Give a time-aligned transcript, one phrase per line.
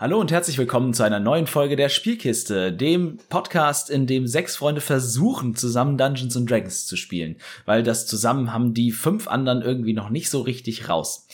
[0.00, 4.54] Hallo und herzlich willkommen zu einer neuen Folge der Spielkiste, dem Podcast, in dem sechs
[4.54, 7.34] Freunde versuchen, zusammen Dungeons and Dragons zu spielen,
[7.66, 11.26] weil das zusammen haben die fünf anderen irgendwie noch nicht so richtig raus.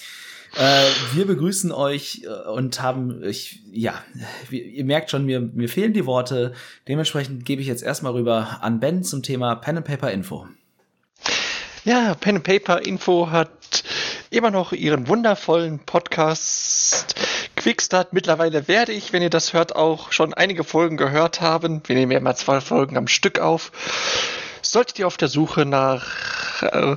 [0.56, 4.02] Äh, wir begrüßen euch äh, und haben, ich, ja,
[4.50, 6.54] ihr merkt schon, mir, mir fehlen die Worte.
[6.88, 10.48] Dementsprechend gebe ich jetzt erstmal rüber an Ben zum Thema Pen and Paper Info.
[11.84, 13.84] Ja, Pen and Paper Info hat
[14.30, 17.14] immer noch ihren wundervollen Podcast
[17.64, 18.12] Quickstart.
[18.12, 21.80] Mittlerweile werde ich, wenn ihr das hört, auch schon einige Folgen gehört haben.
[21.86, 23.72] Wir nehmen ja immer zwei Folgen am Stück auf.
[24.60, 26.96] Solltet ihr auf der Suche nach äh,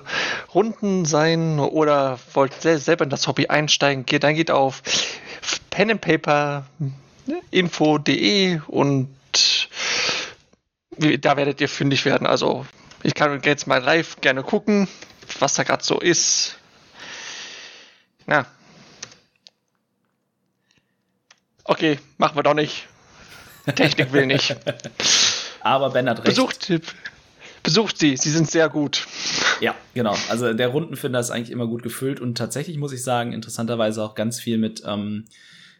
[0.54, 4.84] Runden sein oder wollt selber in das Hobby einsteigen, geht, dann geht auf
[5.70, 9.16] penandpaperinfo.de und
[11.00, 12.28] da werdet ihr fündig werden.
[12.28, 12.66] Also
[13.04, 14.90] ich kann jetzt mal live gerne gucken,
[15.40, 16.58] was da gerade so ist.
[18.28, 18.48] Ja.
[21.68, 22.88] Okay, machen wir doch nicht.
[23.76, 24.56] Technik will nicht.
[25.62, 26.28] Aber Ben hat recht.
[26.28, 26.72] Besucht,
[27.62, 29.06] besucht sie, sie sind sehr gut.
[29.60, 30.16] Ja, genau.
[30.30, 34.16] Also der Rundenfinder ist eigentlich immer gut gefüllt und tatsächlich muss ich sagen, interessanterweise auch
[34.16, 35.26] ganz viel mit ähm,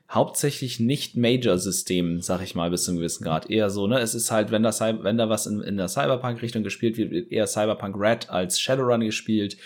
[0.10, 3.50] hauptsächlich nicht Major-Systemen, sag ich mal, bis zu einem gewissen Grad.
[3.50, 4.00] Eher so, ne?
[4.00, 7.30] Es ist halt, wenn, das, wenn da was in, in der Cyberpunk-Richtung gespielt wird, wird
[7.30, 9.58] eher Cyberpunk Red als Shadowrun gespielt.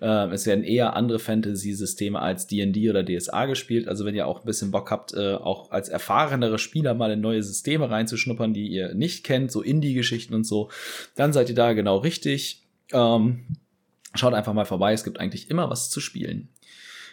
[0.00, 3.88] Äh, es werden eher andere Fantasy-Systeme als D&D oder DSA gespielt.
[3.88, 7.20] Also wenn ihr auch ein bisschen Bock habt, äh, auch als erfahrenere Spieler mal in
[7.20, 10.70] neue Systeme reinzuschnuppern, die ihr nicht kennt, so Indie-Geschichten und so,
[11.14, 12.62] dann seid ihr da genau richtig.
[12.92, 13.44] Ähm,
[14.14, 16.48] schaut einfach mal vorbei, es gibt eigentlich immer was zu spielen.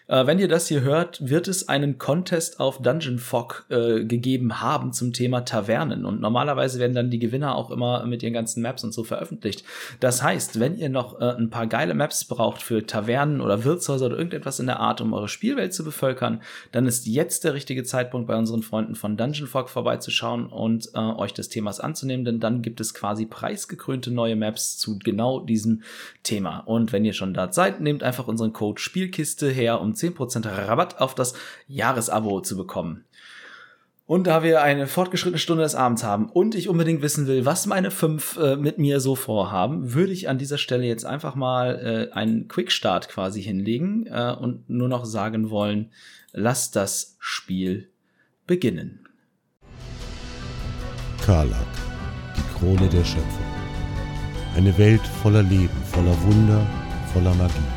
[0.08, 4.62] Äh, wenn ihr das hier hört, wird es einen Contest auf Dungeon Fog äh, gegeben
[4.62, 6.06] haben zum Thema Tavernen.
[6.06, 9.64] Und normalerweise werden dann die Gewinner auch immer mit ihren ganzen Maps und so veröffentlicht.
[10.00, 14.06] Das heißt, wenn ihr noch äh, ein paar geile Maps braucht für Tavernen oder Wirtshäuser
[14.06, 16.42] oder irgendetwas in der Art, um eure Spielwelt zu bevölkern,
[16.72, 21.00] dann ist jetzt der richtige Zeitpunkt, bei unseren Freunden von Dungeon Fog vorbeizuschauen und äh,
[21.00, 25.82] euch des Themas anzunehmen, denn dann gibt es quasi preisgekrönte neue Maps zu genau diesem
[26.24, 26.60] Thema.
[26.60, 31.00] Und wenn ihr schon da seid, nehmt einfach unseren Code Spielkiste her, um 10% Rabatt
[31.00, 31.34] auf das
[31.68, 33.06] Jahresabo zu bekommen.
[34.08, 37.66] Und da wir eine fortgeschrittene Stunde des Abends haben und ich unbedingt wissen will, was
[37.66, 42.10] meine fünf äh, mit mir so vorhaben, würde ich an dieser Stelle jetzt einfach mal
[42.10, 45.92] äh, einen Quickstart quasi hinlegen äh, und nur noch sagen wollen,
[46.32, 47.90] lasst das Spiel
[48.48, 49.06] beginnen.
[51.26, 51.68] Karlak,
[52.38, 53.46] die Krone der Schöpfung.
[54.56, 56.66] Eine Welt voller Leben, voller Wunder,
[57.12, 57.77] voller Magie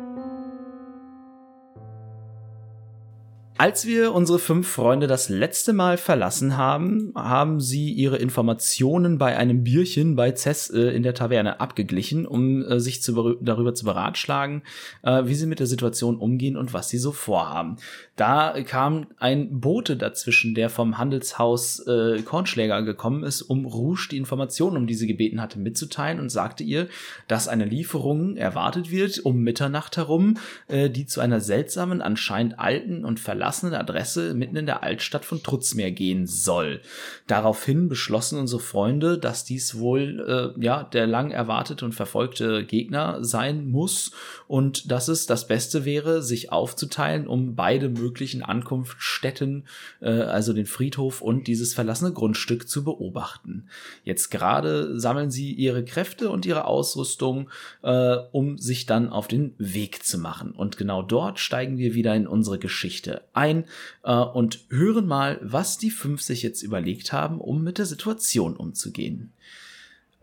[3.61, 9.37] Als wir unsere fünf Freunde das letzte Mal verlassen haben, haben sie ihre Informationen bei
[9.37, 13.85] einem Bierchen bei Cess äh, in der Taverne abgeglichen, um äh, sich zu, darüber zu
[13.85, 14.63] beratschlagen,
[15.03, 17.75] äh, wie sie mit der Situation umgehen und was sie so vorhaben.
[18.15, 24.17] Da kam ein Bote dazwischen, der vom Handelshaus äh, Kornschläger gekommen ist, um Rouge die
[24.17, 26.87] Informationen, um die sie gebeten hatte, mitzuteilen und sagte ihr,
[27.27, 33.05] dass eine Lieferung erwartet wird um Mitternacht herum, äh, die zu einer seltsamen, anscheinend alten
[33.05, 36.81] und verlassenen verlassenen Adresse mitten in der Altstadt von Trutzmeer gehen soll.
[37.27, 43.23] Daraufhin beschlossen unsere Freunde, dass dies wohl äh, ja der lang erwartete und verfolgte Gegner
[43.25, 44.11] sein muss
[44.47, 49.67] und dass es das Beste wäre, sich aufzuteilen, um beide möglichen Ankunftsstätten,
[49.99, 53.67] äh, also den Friedhof und dieses verlassene Grundstück zu beobachten.
[54.05, 57.49] Jetzt gerade sammeln sie ihre Kräfte und ihre Ausrüstung,
[57.83, 60.51] äh, um sich dann auf den Weg zu machen.
[60.51, 63.65] Und genau dort steigen wir wieder in unsere Geschichte ein
[64.03, 68.55] äh, und hören mal, was die fünf sich jetzt überlegt haben, um mit der Situation
[68.55, 69.33] umzugehen.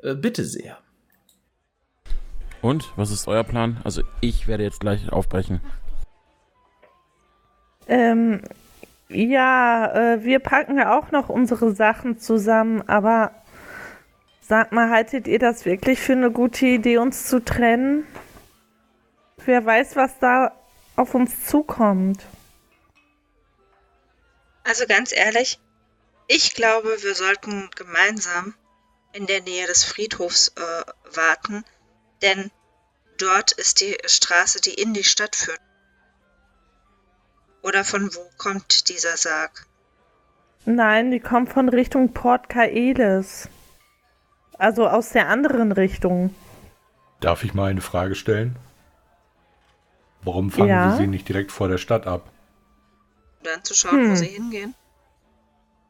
[0.02, 0.78] Äh, bitte sehr.
[2.60, 3.78] Und, was ist euer Plan?
[3.84, 5.60] Also ich werde jetzt gleich aufbrechen.
[7.86, 8.42] Ähm,
[9.08, 13.30] ja, äh, wir packen ja auch noch unsere Sachen zusammen, aber
[14.40, 18.04] sag mal, haltet ihr das wirklich für eine gute Idee, uns zu trennen?
[19.44, 20.52] Wer weiß, was da
[20.96, 22.26] auf uns zukommt.
[24.68, 25.58] Also ganz ehrlich,
[26.26, 28.54] ich glaube, wir sollten gemeinsam
[29.14, 31.64] in der Nähe des Friedhofs äh, warten,
[32.20, 32.50] denn
[33.16, 35.58] dort ist die Straße, die in die Stadt führt.
[37.62, 39.66] Oder von wo kommt dieser Sarg?
[40.66, 43.48] Nein, die kommt von Richtung Port Kaelis.
[44.58, 46.34] Also aus der anderen Richtung.
[47.20, 48.56] Darf ich mal eine Frage stellen?
[50.20, 50.90] Warum fangen Ja.
[50.90, 52.28] wir sie nicht direkt vor der Stadt ab?
[53.38, 54.16] Und dann zu schauen, wo Hm.
[54.16, 54.74] sie hingehen.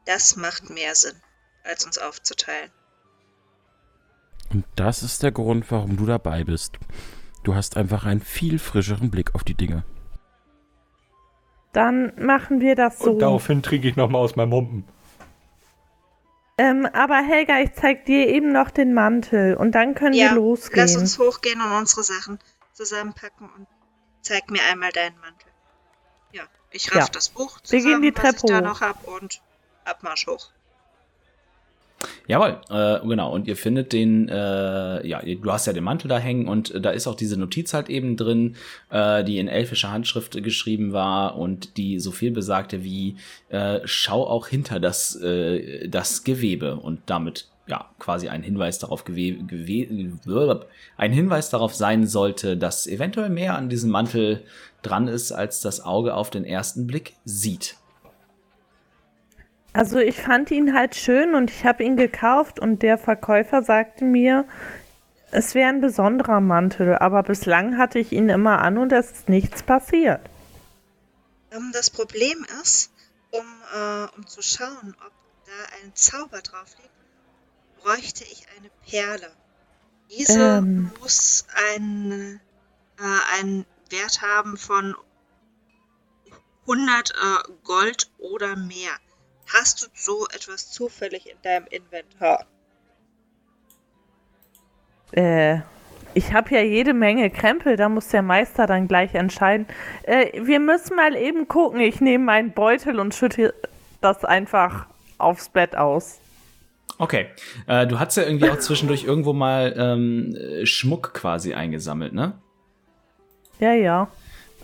[0.05, 1.15] Das macht mehr Sinn,
[1.63, 2.71] als uns aufzuteilen.
[4.51, 6.77] Und das ist der Grund, warum du dabei bist.
[7.43, 9.83] Du hast einfach einen viel frischeren Blick auf die Dinge.
[11.73, 13.11] Dann machen wir das so.
[13.11, 14.87] Und daraufhin trinke ich nochmal aus meinem Humpen.
[16.57, 20.35] Ähm, aber Helga, ich zeig dir eben noch den Mantel und dann können Ja, wir
[20.35, 20.81] losgehen.
[20.81, 22.39] Lass uns hochgehen und unsere Sachen
[22.73, 23.67] zusammenpacken und
[24.21, 25.47] zeig mir einmal deinen Mantel.
[26.33, 27.07] Ja, ich raff Ja.
[27.11, 28.63] das Buch Wir zusammen, gehen die was ich Treppe da hoch.
[28.63, 29.41] noch hab und
[29.85, 30.49] Abmarsch hoch.
[32.27, 33.33] Jawohl, äh, genau.
[33.33, 36.79] Und ihr findet den, äh, ja, du hast ja den Mantel da hängen und äh,
[36.79, 38.55] da ist auch diese Notiz halt eben drin,
[38.89, 43.17] äh, die in elfischer Handschrift geschrieben war und die so viel besagte wie,
[43.49, 49.05] äh, schau auch hinter das, äh, das Gewebe und damit ja quasi ein Hinweis darauf
[49.05, 50.65] gewe gewe
[50.97, 54.43] ein Hinweis darauf sein sollte, dass eventuell mehr an diesem Mantel
[54.81, 57.78] dran ist, als das Auge auf den ersten Blick sieht.
[59.73, 64.03] Also ich fand ihn halt schön und ich habe ihn gekauft und der Verkäufer sagte
[64.03, 64.45] mir,
[65.31, 69.29] es wäre ein besonderer Mantel, aber bislang hatte ich ihn immer an und es ist
[69.29, 70.21] nichts passiert.
[71.51, 72.91] Ähm, das Problem ist,
[73.31, 73.45] um,
[73.75, 75.11] äh, um zu schauen, ob
[75.45, 79.31] da ein Zauber drauf liegt, bräuchte ich eine Perle.
[80.09, 80.91] Diese Ähm.
[80.99, 81.45] muss
[81.75, 82.39] ein,
[82.97, 84.95] äh, einen Wert haben von
[86.67, 88.91] 100 äh, Gold oder mehr.
[89.53, 92.45] Hast du so etwas zufällig in deinem Inventar?
[95.11, 95.59] Äh,
[96.13, 99.65] ich habe ja jede Menge Krempel, da muss der Meister dann gleich entscheiden.
[100.03, 101.79] Äh, wir müssen mal eben gucken.
[101.79, 103.53] Ich nehme meinen Beutel und schütte
[104.01, 104.85] das einfach
[105.17, 106.19] aufs Bett aus.
[106.97, 107.27] Okay.
[107.67, 112.33] Äh, du hast ja irgendwie auch zwischendurch irgendwo mal ähm, äh, Schmuck quasi eingesammelt, ne?
[113.59, 114.07] Ja, ja.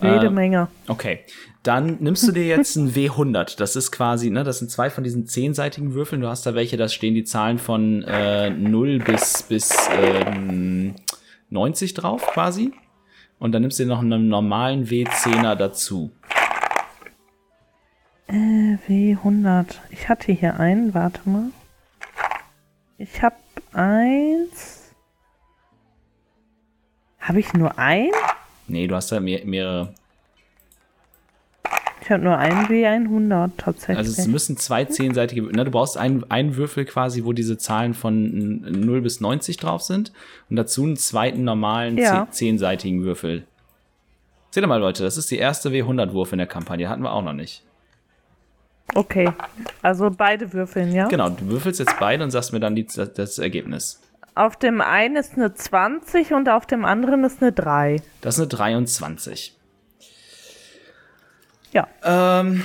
[0.02, 0.68] Jede Äh, Menge.
[0.88, 1.24] Okay.
[1.66, 3.58] Dann nimmst du dir jetzt ein W100.
[3.58, 6.20] Das ist quasi, ne, das sind zwei von diesen zehnseitigen Würfeln.
[6.20, 10.94] Du hast da welche, da stehen die Zahlen von äh, 0 bis, bis ähm,
[11.50, 12.72] 90 drauf quasi.
[13.40, 16.12] Und dann nimmst du dir noch einen normalen W10er dazu.
[18.28, 19.74] Äh, W100.
[19.90, 21.50] Ich hatte hier einen, warte mal.
[22.96, 23.34] Ich habe
[23.72, 24.94] eins.
[27.18, 28.10] Habe ich nur ein?
[28.68, 29.92] Nee, du hast da mehr, mehrere.
[32.06, 33.98] Ich habe nur ein W100 tatsächlich.
[33.98, 37.94] Also es müssen zwei zehnseitige, ne, du brauchst einen, einen Würfel quasi, wo diese Zahlen
[37.94, 40.12] von 0 bis 90 drauf sind
[40.48, 42.28] und dazu einen zweiten normalen Ja.
[42.30, 43.44] zehn- zehnseitigen Würfel.
[44.52, 47.24] Seht ihr mal, Leute, das ist die erste W100-Wurf in der Kampagne, hatten wir auch
[47.24, 47.64] noch nicht.
[48.94, 49.28] okay.
[49.82, 51.08] Also beide würfeln, ja?
[51.08, 54.00] Genau, du würfelst jetzt beide und sagst mir dann die, das, das Ergebnis.
[54.36, 58.00] Auf dem einen ist eine 20 und auf dem anderen ist eine 3.
[58.20, 59.56] Das ist eine 23.
[61.76, 62.40] Ja.
[62.40, 62.64] Ähm,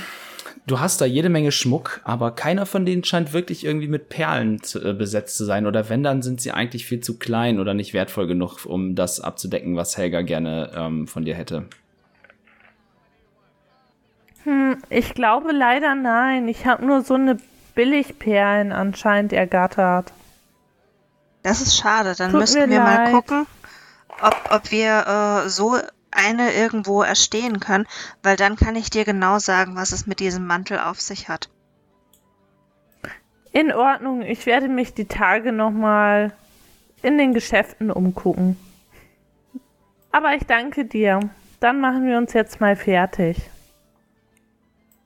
[0.66, 4.62] du hast da jede Menge Schmuck, aber keiner von denen scheint wirklich irgendwie mit Perlen
[4.62, 5.66] zu, äh, besetzt zu sein.
[5.66, 9.20] Oder wenn, dann sind sie eigentlich viel zu klein oder nicht wertvoll genug, um das
[9.20, 11.66] abzudecken, was Helga gerne ähm, von dir hätte.
[14.44, 16.48] Hm, ich glaube leider nein.
[16.48, 17.36] Ich habe nur so eine
[17.74, 20.12] Billigperlen anscheinend ergattert.
[21.42, 22.14] Das ist schade.
[22.16, 23.12] Dann Tut müssten mir wir mal leid.
[23.12, 23.46] gucken,
[24.22, 25.76] ob, ob wir äh, so
[26.12, 27.86] eine irgendwo erstehen können,
[28.22, 31.48] weil dann kann ich dir genau sagen, was es mit diesem Mantel auf sich hat.
[33.52, 36.32] In Ordnung, ich werde mich die Tage nochmal
[37.02, 38.56] in den Geschäften umgucken.
[40.10, 41.20] Aber ich danke dir.
[41.60, 43.50] Dann machen wir uns jetzt mal fertig.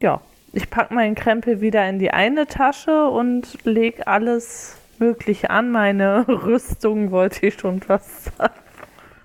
[0.00, 0.20] Ja,
[0.52, 5.70] ich packe meinen Krempel wieder in die eine Tasche und leg alles Mögliche an.
[5.70, 8.54] Meine Rüstung wollte ich schon fast sagen.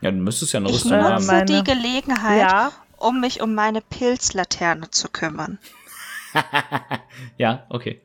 [0.02, 1.14] Ja, du müsstest ja eine Ich Rüstung Ja, haben.
[1.16, 5.58] nutze meine- die Gelegenheit, Ja, um mich um meine Pilzlaterne zu kümmern.
[7.38, 8.00] Ja, okay.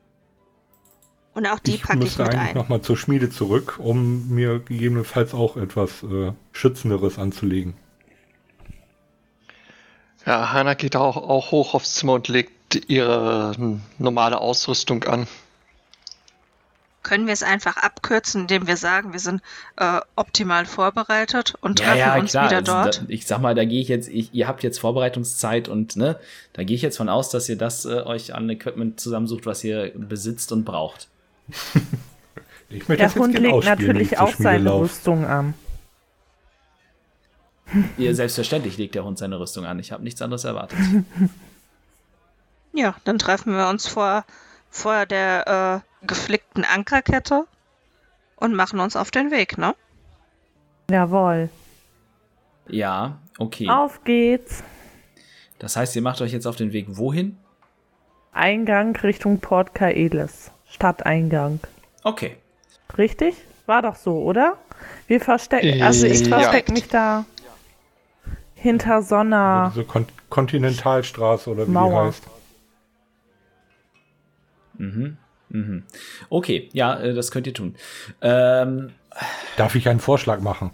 [1.35, 2.57] Und auch die ich packe ich müsste mit eigentlich ein.
[2.57, 7.75] nochmal zur Schmiede zurück, um mir gegebenenfalls auch etwas äh, Schützenderes anzulegen.
[10.25, 15.27] Ja, Hanna geht auch, auch hoch aufs Zimmer und legt ihre hm, normale Ausrüstung an.
[17.07, 19.41] Können wir es einfach abkürzen, indem wir sagen, wir sind
[19.77, 22.47] äh, optimal vorbereitet und Ja, treffen ja, uns klar.
[22.47, 22.99] wieder Also, dort?
[23.03, 26.19] da, ich sag mal, da gehe ich jetzt, ich, ihr habt jetzt Vorbereitungszeit und ne,
[26.53, 29.63] da gehe ich jetzt von aus, dass ihr das äh, euch an Equipment zusammensucht, was
[29.63, 31.07] ihr besitzt und braucht.
[32.69, 34.75] Ich möchte der das jetzt Hund gerne legt natürlich auch seine.
[34.75, 35.55] Rüstung an.
[37.97, 39.79] Ihr selbstverständlich legt der Hund seine Rüstung an.
[39.79, 40.79] Ich habe nichts anderes erwartet.
[42.73, 44.27] Ja, dann treffen wir uns vor,
[44.71, 47.45] vor der äh, geflickten Ankerkette
[48.37, 49.75] und machen uns auf den Weg, ne?
[50.91, 51.49] Jawohl.
[52.69, 53.69] Ja, Okay.
[53.69, 54.63] Auf geht's.
[55.59, 57.37] Das heißt, ihr macht euch jetzt auf den Weg wohin?
[58.33, 60.51] Eingang Richtung Port Kaelis.
[60.71, 61.61] Stadteingang.
[62.03, 62.37] Okay.
[62.97, 63.35] Richtig?
[63.67, 64.57] War doch so, oder?
[65.07, 66.39] Wir verstecken, also ich Ja.
[66.39, 67.25] verstecke mich da
[68.55, 72.01] hinter so einer Diese Kon Kontinentalstraße oder wie Mauer.
[72.03, 72.23] die heißt.
[74.79, 75.19] Mhm.
[75.57, 75.85] Mhm.
[76.29, 77.77] Okay, ja, äh, das könnt ihr tun.
[78.21, 78.93] Ähm,
[79.57, 80.71] Darf ich einen Vorschlag machen?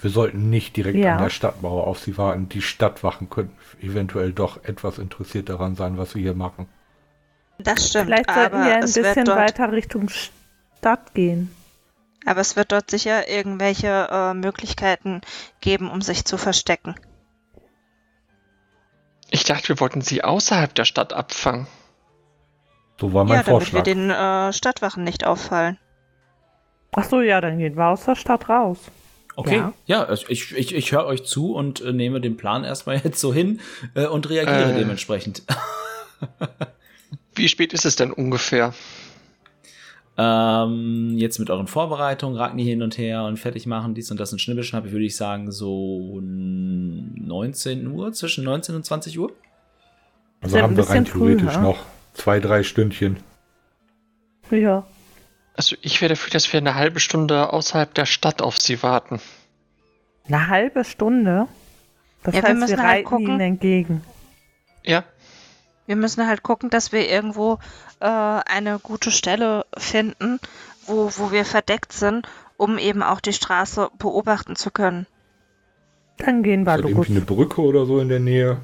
[0.00, 1.16] Wir sollten nicht direkt Ja.
[1.16, 2.48] an der Stadtmauer auf sie warten.
[2.48, 6.68] Die Stadtwachen könnten eventuell doch etwas interessiert daran sein, was wir hier machen.
[7.58, 11.50] Das stimmt, Vielleicht sollten aber wir ein es wird bisschen dort, weiter Richtung Stadt gehen.
[12.24, 15.22] aber es wird dort sicher irgendwelche äh, Möglichkeiten
[15.60, 16.94] geben, um sich zu verstecken.
[19.30, 21.66] Ich dachte, wir wollten sie außerhalb der Stadt abfangen.
[23.00, 23.82] So war mein ja, damit wir Vorschlag.
[23.84, 25.78] den äh, Stadtwachen nicht auffallen.
[26.92, 28.78] Ach so, ja, dann gehen wir aus der Stadt raus.
[29.36, 29.72] okay, Ja.
[29.86, 33.32] ja, ich, ich, ich höre euch zu und äh, nehme den Plan erstmal jetzt so
[33.32, 33.60] hin
[33.94, 34.78] äh, und reagiere Äh.
[34.78, 35.42] dementsprechend.
[37.34, 38.74] Wie spät ist es denn ungefähr?
[40.20, 44.32] Ähm, jetzt mit euren Vorbereitungen, Ragni hin und her und fertig machen, dies und das
[44.32, 49.30] und Schnibbelschnapp, würde ich sagen, so 19 Uhr, zwischen 19 und 20 Uhr.
[50.40, 51.60] Also Sind haben wir rein theoretisch ja?
[51.60, 51.78] noch
[52.18, 53.16] zwei, drei Stündchen.
[54.50, 54.86] Ja.
[55.54, 59.20] Also ich wäre dafür, dass wir eine halbe Stunde außerhalb der Stadt auf sie warten.
[60.26, 61.46] Eine halbe Stunde?
[62.22, 63.26] Das Ja, wir heißt, wir, müssen halt reiten gucken.
[63.26, 64.02] ihnen entgegen.
[64.84, 65.04] Ja,
[65.86, 67.58] Wir müssen halt gucken, dass wir irgendwo
[68.00, 70.38] äh, eine gute Stelle finden,
[70.86, 75.06] wo, wo wir verdeckt sind, um eben auch die Straße beobachten zu können.
[76.18, 78.58] Dann gehen wir Ist irgendwie eine Brücke oder so in der Nähe?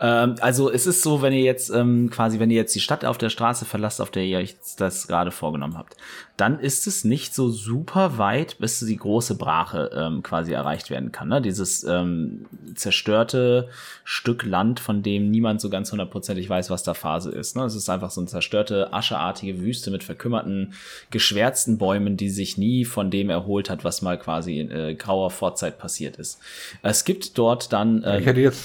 [0.00, 3.04] Ähm, also es ist so, wenn ihr jetzt ähm, quasi, wenn ihr jetzt die Stadt
[3.04, 5.96] auf der Straße verlasst, auf der ihr euch das gerade vorgenommen habt,
[6.38, 11.12] dann ist es nicht so super weit, bis die große Brache ähm, quasi erreicht werden
[11.12, 11.28] kann.
[11.28, 11.42] Ne?
[11.42, 13.68] Dieses ähm, zerstörte
[14.02, 17.54] Stück Land, von dem niemand so ganz hundertprozentig weiß, was da Phase ist.
[17.56, 17.64] Ne?
[17.64, 20.72] Es ist einfach so eine zerstörte, ascheartige Wüste mit verkümmerten,
[21.10, 25.30] geschwärzten Bäumen, die sich nie von dem erholt hat, was mal quasi in äh, grauer
[25.30, 26.40] Vorzeit passiert ist.
[26.80, 28.64] Es gibt dort dann, ich ähm, hätte jetzt.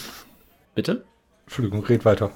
[0.76, 1.04] bitte?
[1.46, 2.32] Entschuldigung, red weiter.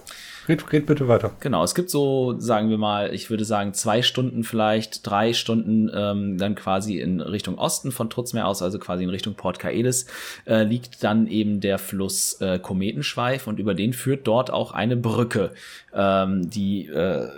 [0.47, 1.31] Red, red bitte weiter.
[1.41, 5.91] Genau, es gibt so, sagen wir mal, ich würde sagen, zwei Stunden vielleicht, drei Stunden
[5.93, 10.07] ähm, dann quasi in Richtung Osten von Trutzmeer aus, also quasi in Richtung Port Kaelis,
[10.45, 14.97] äh, liegt dann eben der Fluss äh, Kometenschweif und über den führt dort auch eine
[14.97, 15.51] Brücke,
[15.93, 17.29] ähm, die, äh,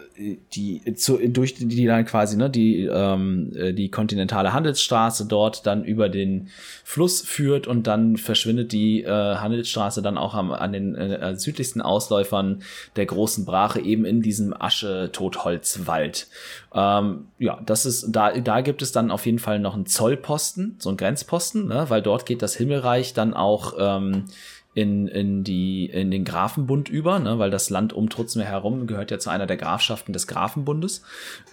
[0.53, 5.65] die zu, durch die, die dann quasi, ne, die, ähm, äh, die kontinentale Handelsstraße dort
[5.65, 6.49] dann über den
[6.83, 11.81] Fluss führt und dann verschwindet die äh, Handelsstraße dann auch am, an den äh, südlichsten
[11.81, 12.61] Ausläufern
[12.95, 16.27] der großen Brache eben in diesem Asche-Totholzwald.
[16.73, 20.75] Ähm, ja, das ist, da, da gibt es dann auf jeden Fall noch einen Zollposten,
[20.79, 24.25] so einen Grenzposten, ne, weil dort geht das Himmelreich dann auch ähm,
[24.73, 29.11] in, in, die, in den Grafenbund über, ne, weil das Land um Trutzmeer herum gehört
[29.11, 31.03] ja zu einer der Grafschaften des Grafenbundes.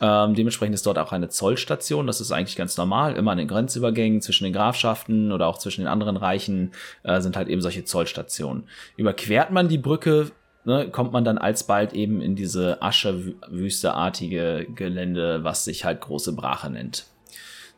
[0.00, 2.06] Ähm, dementsprechend ist dort auch eine Zollstation.
[2.06, 3.16] Das ist eigentlich ganz normal.
[3.16, 6.70] Immer an den Grenzübergängen zwischen den Grafschaften oder auch zwischen den anderen Reichen
[7.02, 8.64] äh, sind halt eben solche Zollstationen.
[8.96, 10.30] Überquert man die Brücke,
[10.64, 16.70] ne, kommt man dann alsbald eben in diese Aschewüsteartige Gelände, was sich halt große Brache
[16.70, 17.06] nennt.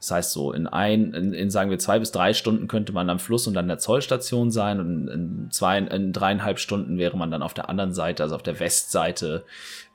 [0.00, 3.10] Das heißt so, in ein, in, in sagen wir zwei bis drei Stunden könnte man
[3.10, 7.30] am Fluss und an der Zollstation sein und in zwei, in dreieinhalb Stunden wäre man
[7.30, 9.44] dann auf der anderen Seite, also auf der Westseite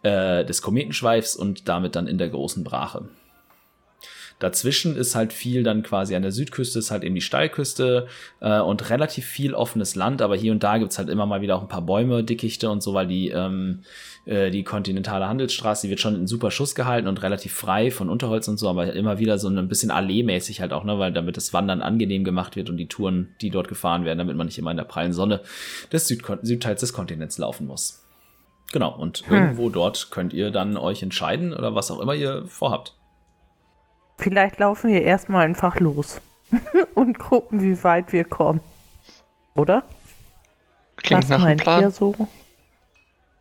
[0.03, 3.05] äh, des Kometenschweifs und damit dann in der großen Brache.
[4.39, 8.07] Dazwischen ist halt viel dann quasi an der Südküste, ist halt eben die Steilküste
[8.41, 11.55] äh, und relativ viel offenes Land, aber hier und da gibt's halt immer mal wieder
[11.55, 13.83] auch ein paar Bäume, Dickichte und so, weil die, ähm,
[14.25, 18.09] äh, die kontinentale Handelsstraße, die wird schon in super Schuss gehalten und relativ frei von
[18.09, 21.37] Unterholz und so, aber immer wieder so ein bisschen alleemäßig halt auch, ne, weil damit
[21.37, 24.57] das Wandern angenehm gemacht wird und die Touren, die dort gefahren werden, damit man nicht
[24.57, 25.41] immer in der prallen Sonne
[25.93, 28.01] des Südkon Südteils des Kontinents laufen muss.
[28.73, 32.95] Genau, und irgendwo dort könnt ihr dann euch entscheiden oder was auch immer ihr vorhabt.
[34.17, 36.21] Vielleicht laufen wir erstmal einfach los
[36.95, 38.61] und gucken, wie weit wir kommen.
[39.55, 39.83] Oder?
[40.97, 41.81] klingt Was nach einem meint Plan.
[41.81, 42.15] ihr so?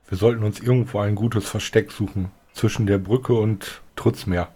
[0.08, 2.30] Wir sollten uns irgendwo ein gutes Versteck suchen.
[2.52, 4.48] Zwischen der Brücke und Trutzmeer.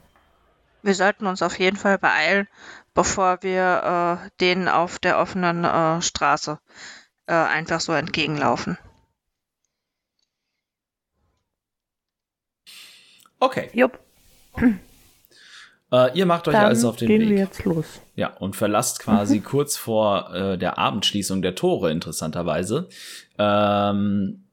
[0.83, 2.47] Wir sollten uns auf jeden Fall beeilen,
[2.95, 6.61] bevor wir äh, denen auf der offenen äh, Straße
[7.27, 8.79] äh, einfach so entgegenlaufen.
[13.41, 13.99] Okay, Jupp,
[15.93, 17.31] äh, ihr macht euch dann also auf den gehen Weg.
[17.31, 17.87] wir jetzt los.
[18.15, 22.89] Ja, und verlasst quasi kurz vor äh, der Abendschließung der Tore, interessanterweise,
[23.39, 24.45] ähm,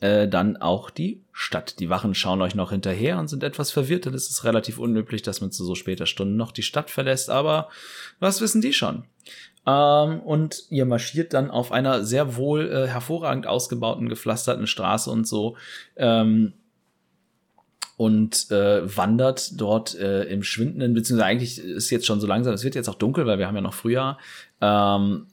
[0.00, 1.78] äh, dann auch die Stadt.
[1.78, 5.22] Die Wachen schauen euch noch hinterher und sind etwas verwirrt, denn es ist relativ unüblich,
[5.22, 7.68] dass man zu so später Stunde noch die Stadt verlässt, aber
[8.20, 9.04] was wissen die schon?
[9.66, 15.26] Ähm, und ihr marschiert dann auf einer sehr wohl äh, hervorragend ausgebauten, gepflasterten Straße und
[15.26, 15.56] so.
[15.96, 16.52] Ähm,
[18.02, 22.64] und äh, wandert dort äh, im schwindenden, beziehungsweise eigentlich ist jetzt schon so langsam, es
[22.64, 24.18] wird jetzt auch dunkel, weil wir haben ja noch Frühjahr.
[24.60, 25.28] Ähm,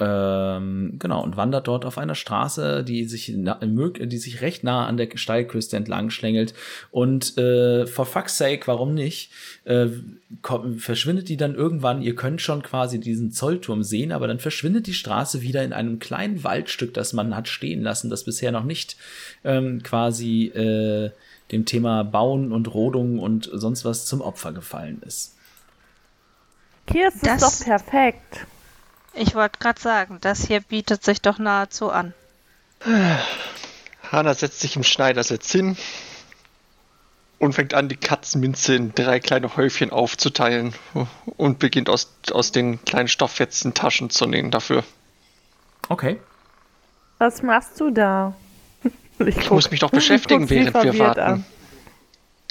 [0.00, 4.98] ähm, genau, und wandert dort auf einer Straße, die sich, die sich recht nah an
[4.98, 6.52] der Steilküste entlang schlängelt.
[6.90, 9.30] Und äh, for fuck's sake, warum nicht?
[9.64, 9.86] Äh,
[10.42, 14.88] kommt, verschwindet die dann irgendwann, ihr könnt schon quasi diesen Zollturm sehen, aber dann verschwindet
[14.88, 18.64] die Straße wieder in einem kleinen Waldstück, das man hat stehen lassen, das bisher noch
[18.64, 18.98] nicht
[19.42, 21.12] ähm, quasi äh,
[21.52, 25.34] dem Thema Bauen und Rodung und sonst was zum Opfer gefallen ist.
[26.90, 28.46] Hier ist es Das- doch perfekt.
[29.12, 32.12] Ich wollte gerade sagen, das hier bietet sich doch nahezu an.
[34.10, 35.76] Hana setzt sich im Schneidersitz hin
[37.38, 40.74] und fängt an, die Katzenminze in drei kleine Häufchen aufzuteilen
[41.36, 44.82] und beginnt aus, aus den kleinen Stofffetzen Taschen zu nähen dafür.
[45.88, 46.20] Okay.
[47.18, 48.34] Was machst du da?
[49.18, 51.20] Ich muss mich doch beschäftigen, während wir warten.
[51.20, 51.44] an.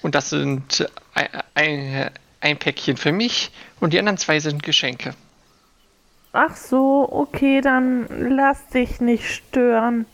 [0.01, 5.13] Und das sind ein, ein, ein Päckchen für mich und die anderen zwei sind Geschenke.
[6.33, 10.05] Ach so, okay, dann lass dich nicht stören.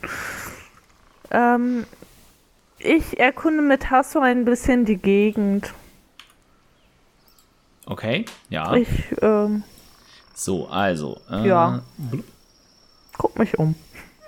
[1.32, 1.86] Ähm,
[2.78, 5.74] ich erkunde mit Hasso ein bisschen die Gegend.
[7.86, 8.74] Okay, ja.
[8.76, 8.88] Ich,
[9.22, 9.64] ähm,
[10.36, 11.20] So, also.
[11.32, 11.82] Äh, Ja.
[13.18, 13.76] guck mich um.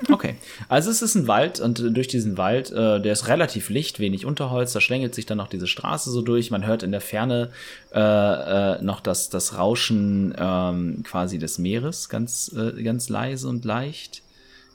[0.10, 0.36] Okay,
[0.67, 4.25] also es ist ein Wald und durch diesen Wald, äh, der ist relativ licht, wenig
[4.25, 6.51] Unterholz, da schlängelt sich dann noch diese Straße so durch.
[6.51, 7.50] Man hört in der Ferne
[7.93, 13.65] äh, äh, noch das, das Rauschen ähm, quasi des Meeres, ganz, äh, ganz leise und
[13.65, 14.24] leicht.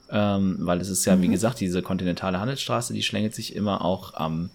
[0.09, 4.15] Ähm, weil es ist ja, wie gesagt, diese kontinentale Handelsstraße, die schlängelt sich immer auch
[4.15, 4.51] am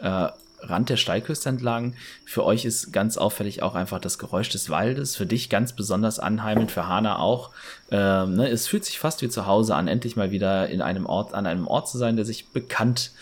[0.00, 0.28] äh,
[0.60, 1.94] Rand der Steilküste entlang.
[2.24, 5.16] Für euch ist ganz auffällig auch einfach das Geräusch des Waldes.
[5.16, 7.50] Für dich ganz besonders anheimend, für Hana auch.
[7.90, 11.06] Ähm, ne, es fühlt sich fast wie zu Hause an, endlich mal wieder in einem
[11.06, 13.12] Ort, an einem Ort zu sein, der sich bekannt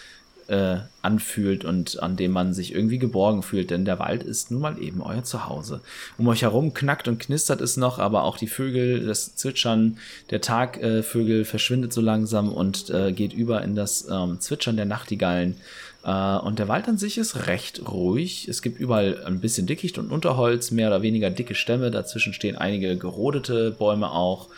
[0.49, 4.61] äh, anfühlt und an dem man sich irgendwie geborgen fühlt, denn der Wald ist nun
[4.61, 5.81] mal eben euer Zuhause.
[6.19, 9.99] Um euch herum knackt und knistert es noch, aber auch die Vögel, das Zwitschern
[10.31, 14.87] der Tagvögel äh, verschwindet so langsam und äh, geht über in das ähm, Zwitschern der
[14.87, 15.57] Nachtigallen.
[16.05, 18.49] Äh, und der Wald an sich ist recht ruhig.
[18.49, 21.91] Es gibt überall ein bisschen Dickicht und Unterholz, mehr oder weniger dicke Stämme.
[21.91, 24.49] Dazwischen stehen einige gerodete Bäume auch,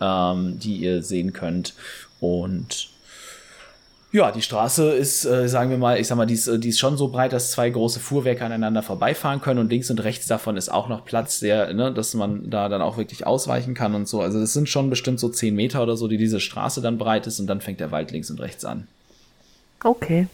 [0.00, 1.74] ähm, die ihr sehen könnt.
[2.20, 2.88] Und
[4.12, 6.78] ja, die Straße ist, äh, sagen wir mal, ich sag mal, die ist, die ist
[6.78, 10.56] schon so breit, dass zwei große Fuhrwerke aneinander vorbeifahren können und links und rechts davon
[10.56, 14.06] ist auch noch Platz, der, ne, dass man da dann auch wirklich ausweichen kann und
[14.06, 14.20] so.
[14.20, 17.26] Also das sind schon bestimmt so 10 Meter oder so, die diese Straße dann breit
[17.26, 18.86] ist und dann fängt der Wald links und rechts an.
[19.82, 20.28] Okay.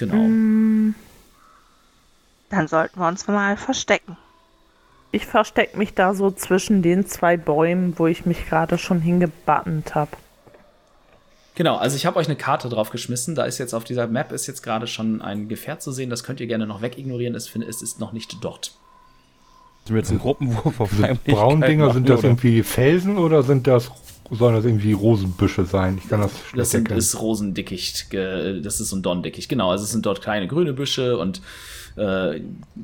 [0.00, 0.94] Genau.
[2.48, 4.16] Dann sollten wir uns mal verstecken.
[5.12, 9.94] Ich verstecke mich da so zwischen den zwei Bäumen, wo ich mich gerade schon hingebattelt
[9.94, 10.12] habe.
[11.54, 13.34] Genau, also ich habe euch eine Karte drauf geschmissen.
[13.34, 16.08] Da ist jetzt auf dieser Map ist jetzt gerade schon ein Gefährt zu sehen.
[16.08, 17.34] Das könnt ihr gerne noch wegignorieren.
[17.34, 18.72] Es, es ist noch nicht dort.
[19.84, 22.28] Sind wir jetzt ein Gruppenwurf auf Diese braunen Dinger, sind das oder?
[22.28, 23.90] irgendwie Felsen oder sind das,
[24.36, 25.98] sollen das irgendwie Rosenbüsche sein?
[26.02, 26.98] Ich kann das schlecht Das sind, erkennen.
[26.98, 28.12] ist Rosendickicht.
[28.12, 29.48] Das ist so ein Dorndickicht.
[29.48, 31.40] Genau, also es sind dort kleine grüne Büsche und
[31.96, 32.40] äh,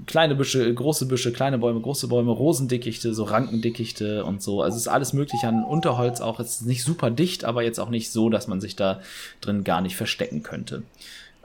[0.06, 4.62] kleine Büsche, große Büsche, kleine Bäume, große Bäume, Rosendickichte, so Rankendickichte und so.
[4.62, 6.40] Also es ist alles mögliche an Unterholz auch.
[6.40, 9.00] Es ist nicht super dicht, aber jetzt auch nicht so, dass man sich da
[9.40, 10.82] drin gar nicht verstecken könnte.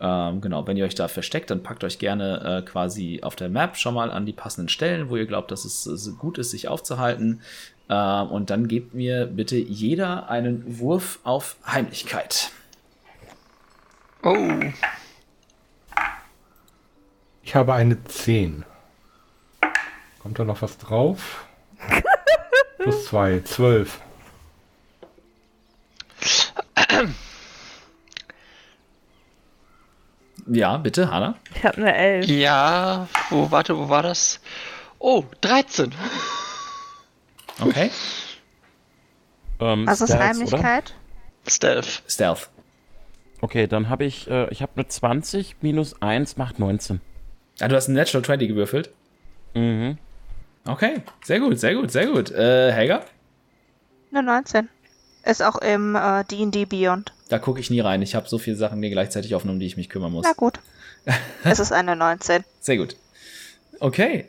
[0.04, 3.50] Ähm, genau, wenn ihr euch da versteckt, dann packt euch gerne äh, quasi auf der
[3.50, 6.50] Map schon mal an die passenden Stellen, wo ihr glaubt, dass es äh, gut ist,
[6.50, 7.42] sich aufzuhalten.
[7.92, 12.52] Ähm, und dann gebt mir bitte jeder einen Wurf auf Heimlichkeit.
[14.24, 14.60] Oh,
[17.44, 18.64] Ich habe eine 10.
[20.22, 21.46] Kommt da noch was drauf?
[22.78, 24.00] Plus 2, 12.
[30.48, 31.36] Ja, bitte, Hanna.
[31.56, 32.26] Ich habe eine Elf.
[32.28, 34.40] ja, wo, warte, wo war das?
[35.00, 35.94] Oh, 13.
[37.62, 37.92] Okay.
[39.60, 40.94] Ähm, Was ist Stealth, Heimlichkeit?
[41.48, 42.04] Stealth.
[42.08, 42.50] Stealth.
[43.42, 47.02] Okay, dann habe ich, äh, ich habe eine 20 minus 1 macht 19.
[47.60, 48.92] Ah, du hast einen Natural 20 gewürfelt.
[49.54, 49.98] Mhm.
[50.66, 52.32] Okay, sehr gut, sehr gut, sehr gut.
[52.32, 53.04] Äh, Helga?
[54.12, 54.70] Eine 19.
[55.24, 57.14] Ist auch im äh, D&D Beyond.
[57.30, 58.02] Da gucke ich nie rein.
[58.02, 60.26] Ich habe so viele Sachen mir gleichzeitig offen, um die ich mich kümmern muss.
[60.26, 60.60] Na gut.
[61.44, 62.44] es ist eine 19.
[62.60, 62.96] Sehr gut.
[63.82, 64.26] Okay,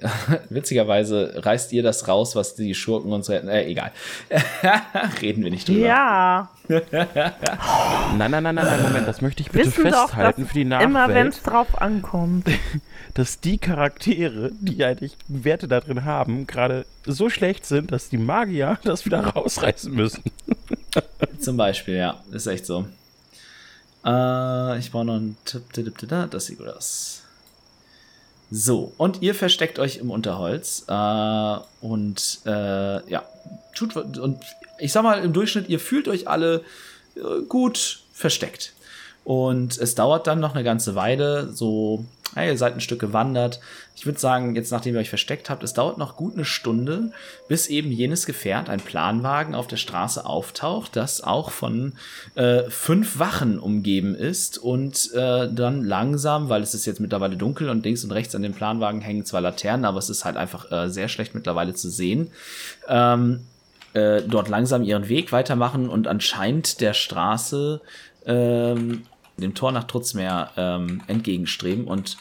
[0.48, 3.48] witzigerweise reißt ihr das raus, was die Schurken uns retten.
[3.48, 3.92] Äh, egal.
[5.20, 5.80] Reden wir nicht drüber.
[5.86, 6.48] Ja,
[8.16, 10.54] Nein, nein, nein, nein, nein, Moment, das möchte ich bitte wissen doch, festhalten dass für
[10.54, 12.48] die immer wenn Nachwelt, es drauf ankommt.
[13.14, 18.16] dass die Charaktere, die eigentlich Werte da drin haben, gerade so schlecht sind, dass die
[18.16, 20.22] Magier das wieder rausreißen müssen.
[21.40, 22.22] Zum Beispiel, ja.
[22.32, 22.86] Ist echt so.
[24.02, 25.64] Äh, ich brauche noch einen tipp,
[26.30, 27.21] Das sieht gut aus.
[28.54, 30.84] So, und ihr versteckt euch im Unterholz.
[30.86, 33.24] Äh, und äh, ja,
[33.74, 34.40] tut und
[34.78, 36.62] ich sag mal im Durchschnitt, ihr fühlt euch alle
[37.16, 38.74] äh, gut versteckt.
[39.24, 43.60] Und es dauert dann noch eine ganze Weile, so, hey, ihr seid ein Stück gewandert.
[43.96, 47.12] Ich würde sagen, jetzt nachdem ihr euch versteckt habt, es dauert noch gut eine Stunde,
[47.48, 51.92] bis eben jenes Gefährt, ein Planwagen, auf der Straße auftaucht, das auch von
[52.34, 57.68] äh, fünf Wachen umgeben ist und äh, dann langsam, weil es ist jetzt mittlerweile dunkel
[57.68, 60.70] und links und rechts an dem Planwagen hängen zwei Laternen, aber es ist halt einfach
[60.72, 62.30] äh, sehr schlecht mittlerweile zu sehen.
[62.88, 63.40] Ähm,
[63.94, 67.80] äh, dort langsam ihren Weg weitermachen und anscheinend der Straße
[68.24, 69.02] ähm,
[69.42, 72.16] dem Tor nach Trutzmeer ähm, entgegenstreben und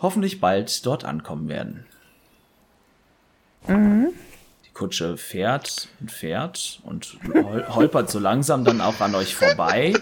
[0.00, 1.86] hoffentlich bald dort ankommen werden.
[3.68, 9.94] Die Kutsche fährt und fährt und hol holpert so langsam dann auch an euch vorbei.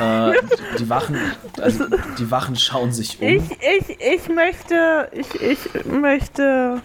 [0.00, 0.32] Äh,
[0.78, 1.18] die Wachen,
[1.60, 1.86] also
[2.18, 3.28] die Wachen schauen sich um.
[3.28, 6.80] Ich, ich, ich möchte, ich, ich möchte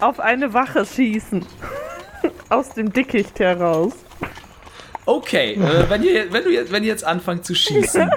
[0.00, 1.44] auf eine Wache schießen.
[2.48, 3.92] Aus dem Dickicht heraus.
[5.04, 8.10] Okay, äh, wenn, ihr, wenn, du jetzt, wenn ihr jetzt anfangt zu schießen,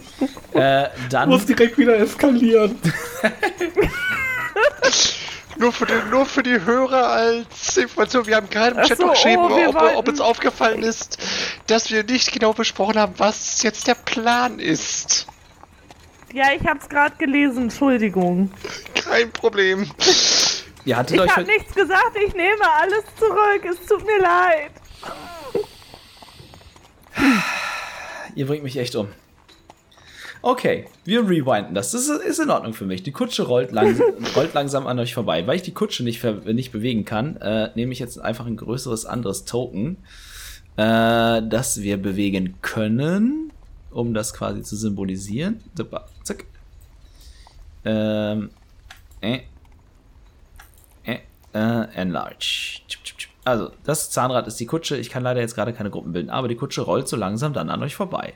[0.52, 1.28] äh, dann.
[1.28, 2.78] Muss direkt wieder eskalieren.
[5.58, 8.26] Nur für, die, nur für die Hörer als Information.
[8.26, 11.16] Wir haben gerade im Chat so, noch geschrieben, oh, ob, ob uns aufgefallen ist,
[11.66, 15.26] dass wir nicht genau besprochen haben, was jetzt der Plan ist.
[16.34, 18.50] Ja, ich hab's gerade gelesen, Entschuldigung.
[18.94, 19.90] Kein Problem.
[20.84, 21.36] Ich euch.
[21.36, 24.72] hab nichts gesagt, ich nehme alles zurück, es tut mir leid.
[28.34, 29.08] Ihr bringt mich echt um.
[30.42, 31.90] Okay, wir rewinden das.
[31.90, 33.02] Das ist, ist in Ordnung für mich.
[33.02, 34.00] Die Kutsche rollt, lang,
[34.36, 35.46] rollt langsam an euch vorbei.
[35.46, 39.06] Weil ich die Kutsche nicht, nicht bewegen kann, äh, nehme ich jetzt einfach ein größeres
[39.06, 39.96] anderes Token,
[40.76, 43.52] äh, das wir bewegen können,
[43.90, 45.60] um das quasi zu symbolisieren.
[45.76, 46.44] Super, zack.
[47.84, 48.50] Ähm,
[49.20, 49.40] äh,
[51.04, 51.18] äh,
[51.54, 52.82] äh, enlarge.
[53.46, 54.96] Also, das Zahnrad ist die Kutsche.
[54.96, 57.70] Ich kann leider jetzt gerade keine Gruppen bilden, aber die Kutsche rollt so langsam dann
[57.70, 58.34] an euch vorbei.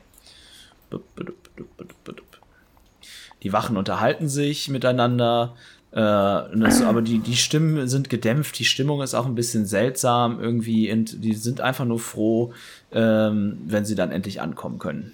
[3.43, 5.57] Die Wachen unterhalten sich miteinander.
[5.91, 10.41] Äh, das, aber die, die Stimmen sind gedämpft, die Stimmung ist auch ein bisschen seltsam
[10.41, 12.53] irgendwie und die sind einfach nur froh,
[12.93, 15.11] ähm, wenn sie dann endlich ankommen können.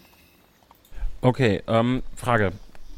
[1.22, 2.52] Okay, ähm, Frage.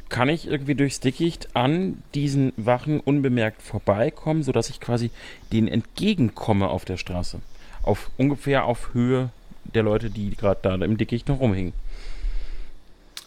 [0.08, 5.10] Kann ich irgendwie durchs Dickicht an diesen Wachen unbemerkt vorbeikommen, sodass ich quasi
[5.52, 7.40] denen entgegenkomme auf der Straße?
[7.82, 9.30] Auf ungefähr auf Höhe
[9.74, 11.74] der Leute, die gerade da im Dickicht noch rumhingen.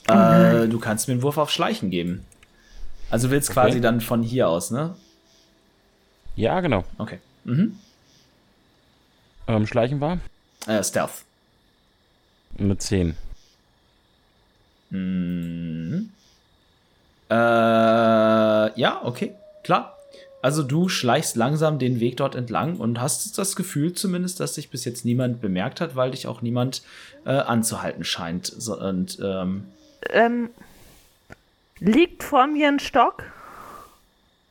[0.08, 2.26] Äh, du kannst mir einen Wurf auf Schleichen geben.
[3.12, 3.60] Also du willst Okay.
[3.68, 4.96] quasi dann von hier aus, ne?
[6.36, 6.84] Ja, genau.
[6.98, 7.20] Okay.
[7.44, 7.78] Mhm.
[9.48, 10.20] Ähm, Schleichen war
[10.66, 11.24] Äh, Stealth.
[12.58, 13.16] eine 10.
[14.90, 16.10] Mhm.
[17.32, 19.98] Äh, ja, okay, klar.
[20.42, 24.70] Also du schleichst langsam den Weg dort entlang und hast das Gefühl zumindest, dass dich
[24.72, 26.82] bis jetzt niemand bemerkt hat, weil dich auch niemand
[27.26, 28.48] äh, anzuhalten scheint.
[28.48, 29.68] So, und ähm,
[30.10, 30.50] Ähm,
[31.80, 33.24] liegt vor mir ein Stock?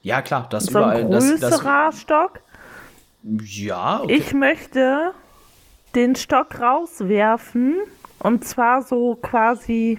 [0.02, 1.10] ja, klar, das So ein überall.
[1.10, 2.40] Das, das, größerer Stock?
[3.44, 4.14] ja, okay.
[4.14, 5.12] Ich möchte
[5.94, 7.76] den Stock rauswerfen
[8.20, 9.98] und zwar so quasi,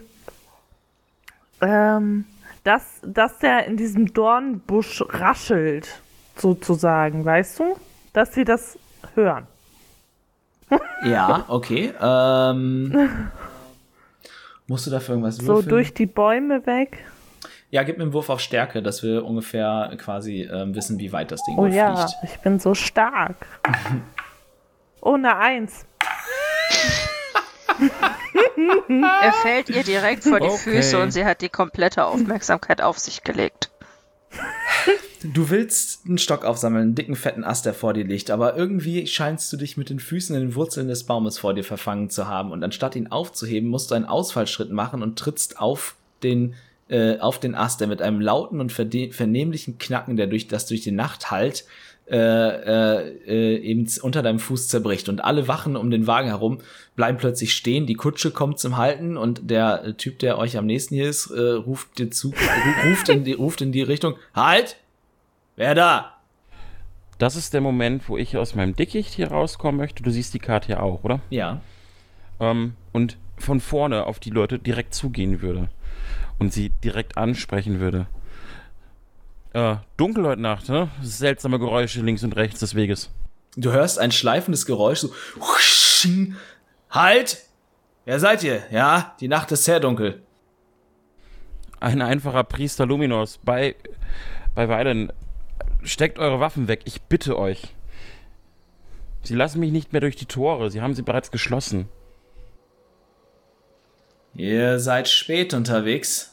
[1.61, 2.25] ähm,
[2.63, 6.01] dass, dass der in diesem Dornbusch raschelt,
[6.35, 7.75] sozusagen, weißt du?
[8.13, 8.77] Dass sie das
[9.15, 9.47] hören.
[11.03, 11.93] ja, okay.
[12.01, 12.95] Ähm,
[14.67, 15.69] musst du dafür irgendwas So würfeln?
[15.69, 17.03] durch die Bäume weg.
[17.71, 21.31] ja, gib mir einen Wurf auf Stärke, dass wir ungefähr quasi ähm, wissen, wie weit
[21.31, 22.17] das Ding Oh wohl ja, fliegt.
[22.23, 23.35] ich bin so stark.
[25.03, 25.87] Oh, eine Eins.
[28.89, 30.81] Er fällt ihr direkt vor die Okay.
[30.81, 33.69] Füße und sie hat die komplette Aufmerksamkeit auf sich gelegt.
[35.23, 39.05] Du willst einen Stock aufsammeln, einen dicken, fetten Ast, der vor dir liegt, aber irgendwie
[39.05, 42.27] scheinst du dich mit den Füßen in den Wurzeln des Baumes vor dir verfangen zu
[42.27, 46.55] haben und anstatt ihn aufzuheben, musst du einen Ausfallschritt machen und trittst auf den,
[46.89, 50.81] äh, auf den Ast, der mit einem lauten und vernehmlichen Knacken, der durch, das durch
[50.81, 51.65] die Nacht hallt,
[52.11, 56.57] äh, äh, äh, eben unter deinem Fuß zerbricht und alle Wachen um den Wagen herum
[56.97, 60.65] bleiben plötzlich stehen, die Kutsche kommt zum Halten und der äh, Typ, der euch am
[60.65, 62.33] nächsten hier ist, äh, ruft dir zu,
[62.85, 64.75] ruft in die, ruft in die Richtung, halt!
[65.55, 66.17] Wer da?
[67.17, 70.03] Das ist der Moment, wo ich aus meinem Dickicht hier rauskommen möchte.
[70.03, 71.21] Du siehst die Karte ja auch, oder?
[71.29, 71.61] Ja.
[72.41, 75.69] Ähm, und von vorne auf die Leute direkt zugehen würde
[76.39, 78.07] und sie direkt ansprechen würde.
[79.53, 80.89] Äh, dunkel heute Nacht, ne?
[81.01, 83.09] Seltsame Geräusche links und rechts des Weges.
[83.57, 85.13] Du hörst ein schleifendes Geräusch, so
[86.89, 87.37] Halt!
[88.05, 88.63] Wer seid ihr?
[88.71, 90.21] Ja, die Nacht ist sehr dunkel.
[91.79, 93.75] Ein einfacher Priester Luminos bei
[94.55, 95.11] bei Weilen.
[95.83, 97.75] Steckt eure Waffen weg, ich bitte euch.
[99.23, 101.87] Sie lassen mich nicht mehr durch die Tore, sie haben sie bereits geschlossen.
[104.33, 106.30] Ihr seid spät unterwegs.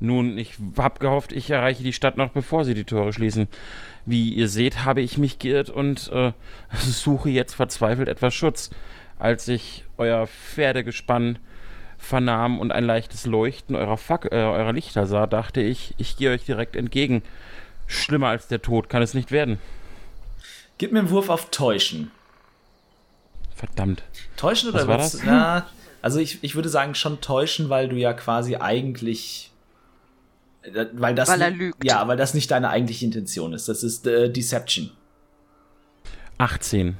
[0.00, 3.48] Nun, ich hab gehofft, ich erreiche die Stadt noch bevor sie die Tore schließen.
[4.06, 6.32] Wie ihr seht, habe ich mich geirrt und äh,
[6.72, 8.70] suche jetzt verzweifelt etwas Schutz.
[9.18, 11.38] Als ich euer Pferdegespann
[11.98, 16.30] vernahm und ein leichtes Leuchten eurer, Fack äh, eurer Lichter sah, dachte ich, ich gehe
[16.30, 17.22] euch direkt entgegen.
[17.88, 19.58] Schlimmer als der Tod kann es nicht werden.
[20.78, 22.12] Gib mir einen Wurf auf Täuschen.
[23.56, 24.04] Verdammt.
[24.36, 25.22] Täuschen oder Was war das?
[25.24, 25.66] Na,
[26.00, 29.50] also ich, ich würde sagen schon täuschen, weil du ja quasi eigentlich
[30.92, 31.84] weil das Weil er lügt.
[31.84, 33.68] Ja, weil das nicht deine eigentliche Intention ist.
[33.68, 34.90] Das ist äh, Deception.
[36.38, 36.96] 18.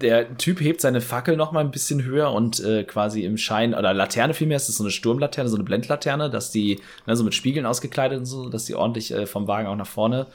[0.00, 3.74] Der Typ hebt seine Fackel noch mal ein bisschen höher und äh, quasi im Schein
[3.74, 7.22] oder Laterne vielmehr ist es so eine Sturmlaterne, so eine Blendlaterne, dass die ne, so
[7.22, 10.26] mit Spiegeln ausgekleidet und so, dass die ordentlich äh, vom Wagen auch nach vorne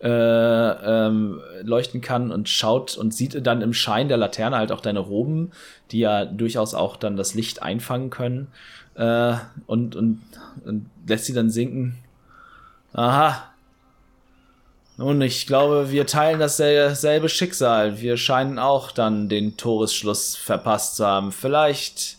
[0.00, 4.80] äh, ähm, leuchten kann und schaut und sieht dann im Schein der Laterne halt auch
[4.80, 5.50] deine Roben,
[5.90, 8.46] die ja durchaus auch dann das Licht einfangen können
[9.00, 9.34] äh,
[9.66, 10.20] und, und,
[10.64, 11.96] und lässt sie dann sinken.
[12.92, 13.46] Aha.
[14.98, 18.02] Nun, ich glaube, wir teilen dasselbe Schicksal.
[18.02, 21.32] Wir scheinen auch dann den Toresschluss verpasst zu haben.
[21.32, 22.18] Vielleicht,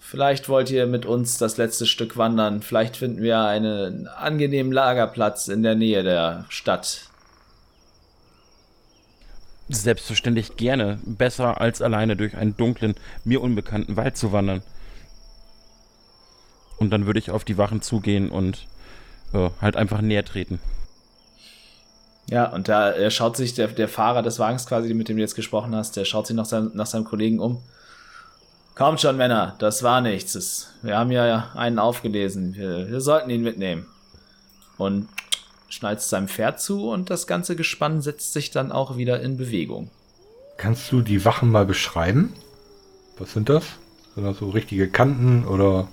[0.00, 2.62] vielleicht wollt ihr mit uns das letzte Stück wandern.
[2.62, 7.02] Vielleicht finden wir einen angenehmen Lagerplatz in der Nähe der Stadt.
[9.68, 10.98] Selbstverständlich gerne.
[11.04, 12.94] Besser als alleine durch einen dunklen,
[13.24, 14.62] mir unbekannten Wald zu wandern.
[16.78, 18.66] Und dann würde ich auf die Wachen zugehen und
[19.32, 20.60] äh, halt einfach näher treten.
[22.30, 25.22] Ja, und da er schaut sich der, der Fahrer des Wagens quasi, mit dem du
[25.22, 27.62] jetzt gesprochen hast, der schaut sich nach, seinem nach seinem Kollegen um.
[28.74, 30.32] Kommt schon, Männer, das war nichts.
[30.32, 32.54] Das, wir haben ja einen aufgelesen.
[32.56, 33.86] Wir, wir sollten ihn mitnehmen.
[34.78, 35.08] Und
[35.68, 39.90] schnallt seinem Pferd zu und das ganze Gespann setzt sich dann auch wieder in Bewegung.
[40.56, 42.32] Kannst du die Wachen mal beschreiben?
[43.18, 43.64] Was sind das?
[44.14, 45.88] Sind das so richtige Kanten oder?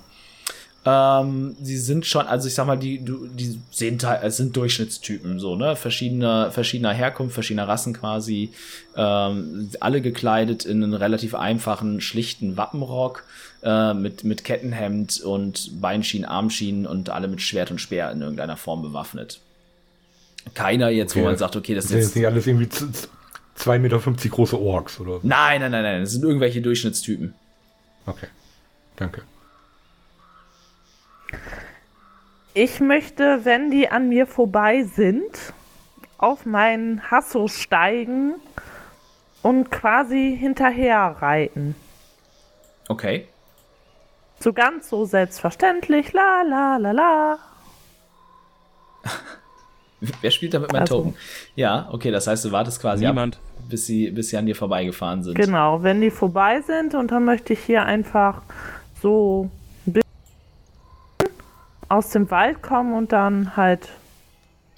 [0.84, 5.40] Ähm, sie sind schon, also ich sag mal, die, du- die sehen, es sind Durchschnittstypen,
[5.40, 5.76] so, ne?
[5.76, 8.52] Verschiedener, verschiedener Herkunft, verschiedener Rassen quasi.
[8.96, 13.24] Ähm, alle gekleidet in einen relativ einfachen, schlichten Wappenrock,
[13.64, 18.58] äh, mit, mit Kettenhemd und Beinschienen, Armschienen und alle mit Schwert und Speer in irgendeiner
[18.58, 19.40] Form bewaffnet.
[20.56, 21.28] Keiner jetzt, wo Okay.
[21.28, 22.16] man sagt, okay, das Das ist sind jetzt.
[22.16, 23.10] nicht alles irgendwie z- z-
[23.60, 25.20] 2,50 Meter große Orks oder?
[25.22, 27.36] Nein, nein, nein, nein, das sind irgendwelche Durchschnittstypen.
[28.08, 28.26] Okay.
[28.96, 29.22] Danke.
[32.54, 35.54] Ich möchte, wenn die an mir vorbei sind,
[36.18, 38.36] auf meinen Hasso steigen
[39.42, 41.76] und quasi hinterher reiten.
[42.90, 43.28] Okay.
[44.40, 47.40] So ganz so selbstverständlich, la la la la.
[50.22, 51.16] Wer spielt da mit meinem Also- Token?
[51.56, 53.40] Ja, okay, das heißt, du wartest quasi ab, Niemand.
[53.70, 55.36] bis sie, bis sie an dir vorbeigefahren sind.
[55.36, 58.42] Genau, wenn die vorbei sind und dann möchte ich hier einfach
[59.02, 59.50] so
[61.92, 63.90] aus dem Wald kommen und dann halt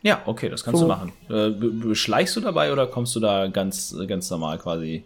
[0.02, 0.88] Ja, okay, das kannst So.
[0.88, 1.14] du machen.
[1.30, 5.04] Äh, beschleichst du dabei oder kommst du da ganz, ganz normal quasi?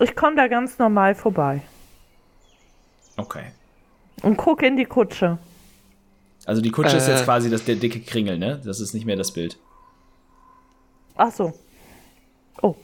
[0.00, 1.62] Ich komme da ganz normal vorbei
[3.16, 3.46] Okay.
[4.22, 5.38] und gucke in die Kutsche.
[6.44, 7.12] Also die Kutsche ist Äh.
[7.12, 8.60] jetzt quasi das, der dicke Kringel, ne?
[8.64, 9.58] Das ist nicht mehr das Bild.
[11.16, 11.52] Ach so.
[12.62, 12.76] Oh,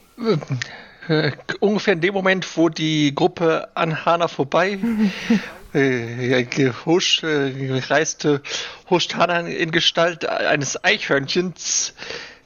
[1.07, 4.79] Äh, ungefähr in dem Moment, wo die Gruppe an Hana vorbei
[5.73, 8.41] äh, huscht, äh, reiste,
[8.89, 11.93] huscht Hana in Gestalt eines Eichhörnchens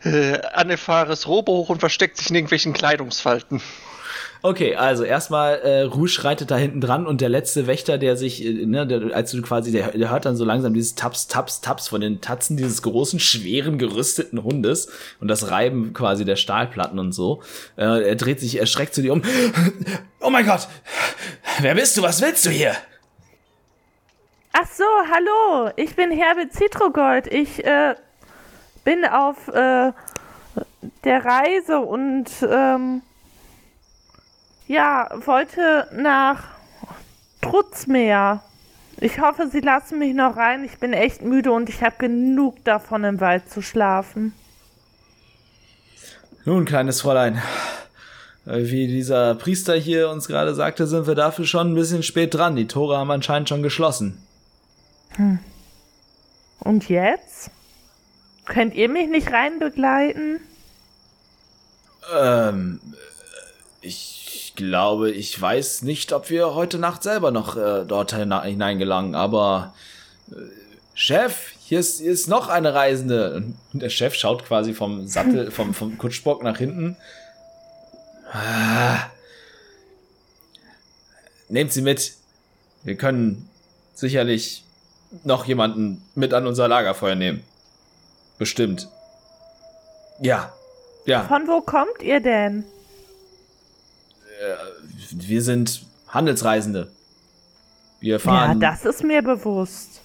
[0.03, 3.61] äh, an der Fahres Robe hoch und versteckt sich in irgendwelchen Kleidungsfalten.
[4.43, 8.45] Okay, also erstmal äh, Rouge reitet da hinten dran und der letzte Wächter, der sich,
[8.45, 11.61] äh, ne, der, als du quasi, der, der hört dann so langsam dieses Taps, Taps,
[11.61, 16.99] Taps von den Tatzen dieses großen, schweren, gerüsteten Hundes und das Reiben quasi der Stahlplatten
[16.99, 17.41] und so.
[17.77, 19.23] Äh, er dreht sich erschreckt zu dir um.
[20.19, 20.67] Oh mein Gott!
[21.59, 22.01] Wer bist du?
[22.01, 22.75] Was willst du hier?
[24.59, 27.27] Ach so, hallo, ich bin Herbert Citrogold.
[27.27, 27.93] Ich äh,
[28.83, 29.91] bin auf äh,
[31.03, 33.03] der Reise und ähm,
[34.67, 36.45] ja, wollte nach
[37.43, 38.41] Trutzmeer.
[38.99, 40.63] Ich hoffe, Sie lassen mich noch rein.
[40.63, 44.33] Ich bin echt müde und ich habe genug davon, im Wald zu schlafen.
[46.45, 47.39] Nun, kleines Fräulein,
[48.47, 52.33] äh, wie dieser Priester hier uns gerade sagte, sind wir dafür schon ein bisschen spät
[52.33, 52.55] dran.
[52.55, 54.23] Die Tore haben anscheinend schon geschlossen.
[56.59, 57.49] Und jetzt?
[58.45, 60.39] Könnt ihr mich nicht rein begleiten?
[62.13, 62.79] Ähm,
[63.81, 69.73] ich glaube, ich weiß nicht, ob wir heute Nacht selber noch äh, dort hineingelangen, aber
[70.31, 70.35] äh,
[70.93, 73.43] Chef, hier ist, hier ist noch eine Reisende.
[73.73, 76.95] Und der Chef schaut quasi vom Sattel, vom, vom Kutschbock nach hinten.
[78.31, 79.09] Ah.
[81.49, 82.13] Nehmt sie mit.
[82.83, 83.49] Wir können
[83.93, 84.63] sicherlich
[85.23, 87.43] noch jemanden mit an unser Lagerfeuer nehmen.
[88.37, 88.87] Bestimmt.
[90.19, 90.51] Ja.
[91.05, 91.23] Ja.
[91.23, 92.63] Von wo kommt ihr denn?
[95.11, 96.91] Wir sind Handelsreisende.
[97.99, 100.01] Wir Ja, fahren, das ist mir bewusst.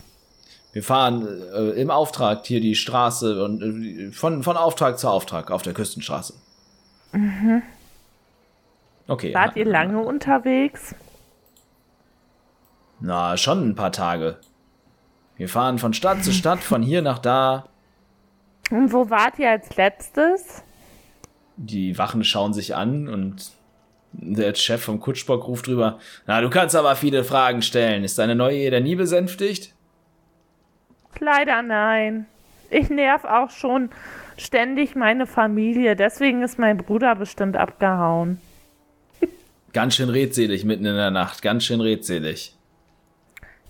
[0.72, 3.62] wir fahren äh, im Auftrag hier die Straße und
[4.08, 6.34] äh, von, von Auftrag zu Auftrag auf der Küstenstraße.
[9.08, 9.34] Okay.
[9.34, 10.94] Wart ihr lange unterwegs?
[13.00, 14.38] Na, schon ein paar Tage.
[15.36, 17.66] Wir fahren von Stadt zu Stadt, von hier nach da.
[18.70, 20.62] Und wo wart ihr als letztes?
[21.56, 23.52] Die Wachen schauen sich an und
[24.12, 25.98] der Chef vom Kutschbock ruft drüber.
[26.26, 28.04] Na, du kannst aber viele Fragen stellen.
[28.04, 29.74] Ist deine neue Ehe nie besänftigt?
[31.18, 32.26] Leider nein.
[32.70, 33.90] Ich nerv auch schon
[34.36, 35.96] ständig meine Familie.
[35.96, 38.40] Deswegen ist mein Bruder bestimmt abgehauen.
[39.72, 41.42] Ganz schön redselig mitten in der Nacht.
[41.42, 42.54] Ganz schön redselig.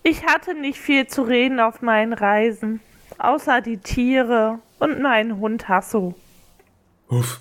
[0.02, 2.80] Ich hatte nicht viel zu reden auf meinen Reisen.
[3.18, 6.14] Außer die Tiere und meinen Hund Hasso.
[7.08, 7.40] Huff.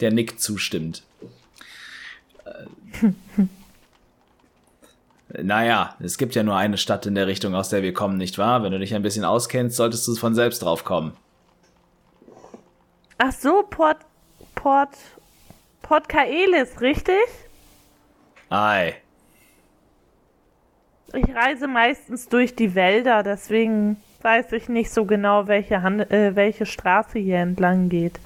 [0.00, 1.04] Der nickt zustimmt.
[2.44, 3.12] Äh,
[5.42, 8.36] naja, es gibt ja nur eine Stadt in der Richtung, aus der wir kommen, nicht
[8.38, 8.64] wahr?
[8.64, 11.16] Wenn du dich ein bisschen auskennst, solltest du von selbst drauf kommen.
[13.18, 13.98] Ach so, Port.
[14.56, 14.96] Port.
[15.82, 17.14] Port Kaelis, richtig?
[18.50, 18.96] Ei.
[21.14, 26.34] Ich reise meistens durch die Wälder, deswegen weiß ich nicht so genau, welche, Hand äh,
[26.36, 28.18] welche Straße hier entlang geht.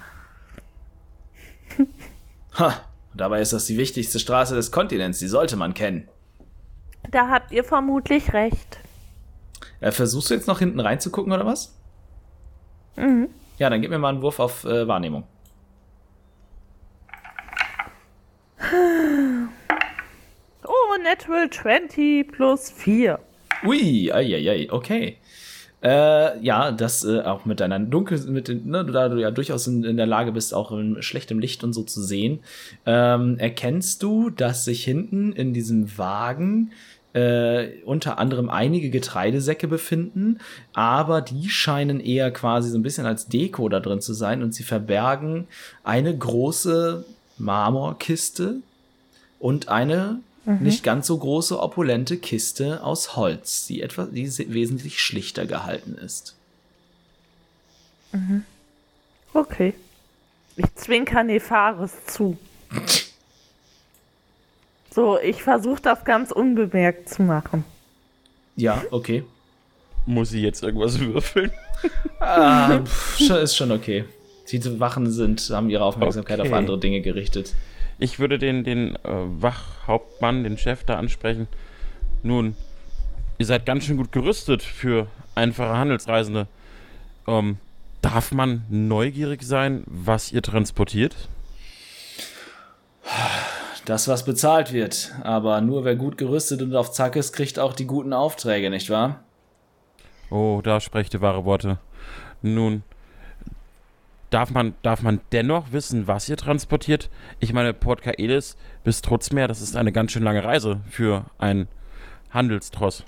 [2.59, 2.87] Ha.
[3.17, 5.19] Dabei ist das die wichtigste Straße des Kontinents.
[5.19, 6.07] Die sollte man kennen.
[7.11, 8.79] Da habt ihr vermutlich recht.
[9.81, 11.75] Äh, versuchst du jetzt noch hinten reinzugucken oder was?
[12.97, 13.29] Mhm.
[13.59, 15.25] Ja, dann gib mir mal einen Wurf auf äh, Wahrnehmung.
[20.65, 23.21] Oh, Natural 20 plus 4.
[23.65, 25.19] Ui, ei, ei, ei, okay.
[25.81, 29.69] Äh, ja, das äh, auch mit deiner Dunkel, mit den, ne, da du ja durchaus
[29.69, 32.41] in, in der Lage bist, auch in schlechtem Licht und so zu sehen,
[32.87, 36.73] ähm, erkennst du, dass sich hinten in diesem Wagen
[37.13, 40.41] äh, unter anderem einige Getreidesäcke befinden,
[40.73, 44.55] aber die scheinen eher quasi so ein bisschen als Deko da drin zu sein und
[44.55, 45.47] sie verbergen
[45.85, 47.05] eine große
[47.39, 48.57] Marmorkiste
[49.39, 55.01] und eine nicht ganz so große, opulente Kiste aus Holz, die etwa, die se- wesentlich
[55.01, 56.35] schlichter gehalten ist.
[59.35, 59.75] Okay.
[60.57, 62.39] Ich zwinker Nefaris zu.
[64.95, 67.65] So, ich versuche das ganz unbemerkt zu machen.
[68.57, 69.25] Ja, okay.
[70.07, 71.51] Muss sie jetzt irgendwas würfeln?
[72.19, 74.07] Ah, pff, ist schon okay.
[74.51, 76.49] Die Wachen sind, haben ihre Aufmerksamkeit Okay.
[76.49, 77.53] auf andere Dinge gerichtet.
[77.99, 81.49] Ich würde den, den äh, Wachhauptmann, den Chef da ansprechen.
[82.23, 82.57] Nun,
[83.39, 86.47] ihr seid ganz schön gut gerüstet für einfache Handelsreisende.
[87.27, 87.59] Ähm,
[88.03, 91.29] darf man neugierig sein, was ihr transportiert?
[93.87, 95.13] Das, was bezahlt wird.
[95.23, 98.91] Aber nur wer gut gerüstet und auf Zack ist, kriegt auch die guten Aufträge, nicht
[98.91, 99.21] wahr?
[100.29, 101.79] Oh, da sprecht ihr wahre Worte.
[102.43, 102.83] Nun,
[104.31, 107.11] darf man, darf man dennoch wissen, was ihr transportiert?
[107.41, 111.69] Ich meine, Port Kaelis bis Trutzmeer, das ist eine ganz schön lange Reise für einen
[112.31, 113.05] Handelstross.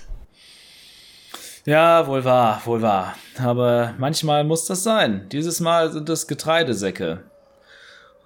[1.64, 3.14] Ja, wohl wahr, wohl wahr.
[3.38, 5.26] Aber manchmal muss das sein.
[5.30, 7.24] Dieses Mal sind es Getreidesäcke.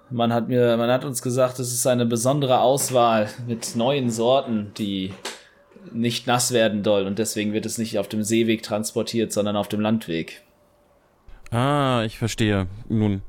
[0.09, 4.71] Man hat mir, man hat uns gesagt, es ist eine besondere Auswahl mit neuen Sorten,
[4.77, 5.11] die
[5.91, 9.67] nicht nass werden soll und deswegen wird es nicht auf dem Seeweg transportiert, sondern auf
[9.67, 10.41] dem Landweg.
[11.53, 12.65] Ah, ich verstehe.
[12.89, 13.21] Nun,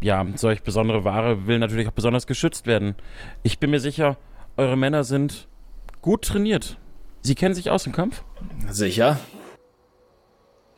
[0.00, 2.94] ja, solch besondere Ware will natürlich auch besonders geschützt werden.
[3.42, 4.16] Ich bin mir sicher,
[4.56, 5.46] eure Männer sind
[6.00, 6.78] gut trainiert.
[7.20, 8.24] Sie kennen sich aus im Kampf?
[8.70, 9.20] Sicher.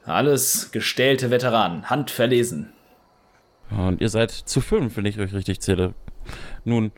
[0.04, 2.72] Alles gestählte Veteranen, handverlesen.
[3.70, 5.94] Und ihr seid zu fünf, wenn ich euch richtig zähle.
[6.64, 6.90] Nun,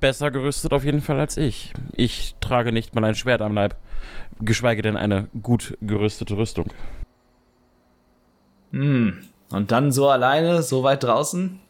[0.00, 1.74] besser gerüstet auf jeden Fall als ich.
[1.92, 3.76] Ich trage nicht mal ein Schwert am Leib,
[4.40, 6.72] geschweige denn eine gut gerüstete Rüstung.
[8.74, 9.18] Hm.
[9.50, 11.60] Und dann so alleine, so weit draußen?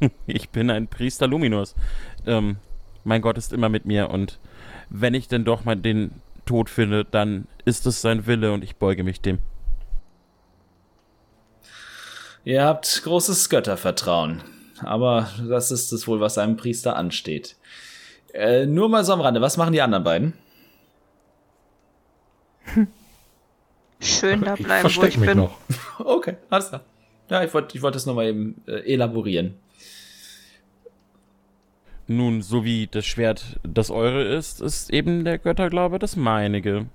[0.26, 1.74] Ich bin ein Priester Luminus.
[2.26, 2.56] Ähm,
[3.02, 4.38] mein Gott ist immer mit mir und
[4.90, 8.76] wenn ich denn doch mal den Tod finde, dann ist es sein Wille und ich
[8.76, 9.38] beuge mich dem.
[12.44, 14.42] Ihr habt großes Göttervertrauen.
[14.82, 17.56] Aber das ist es wohl, was einem Priester ansteht.
[18.34, 20.34] Äh, nur mal so am Rande, was machen die anderen beiden?
[24.00, 25.38] Schön da ich bleiben, wo versteck ich mich bin.
[25.38, 25.56] noch.
[25.98, 26.82] Okay, alles klar.
[27.30, 29.54] Ja, ich wollte ich wollte es nochmal eben äh, elaborieren.
[32.06, 36.86] Nun, so wie das Schwert das eure ist, ist eben der Götterglaube das meinige.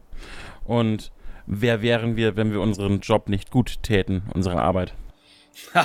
[0.63, 1.11] Und
[1.47, 4.93] wer wären wir, wenn wir unseren Job nicht gut täten, unsere Arbeit?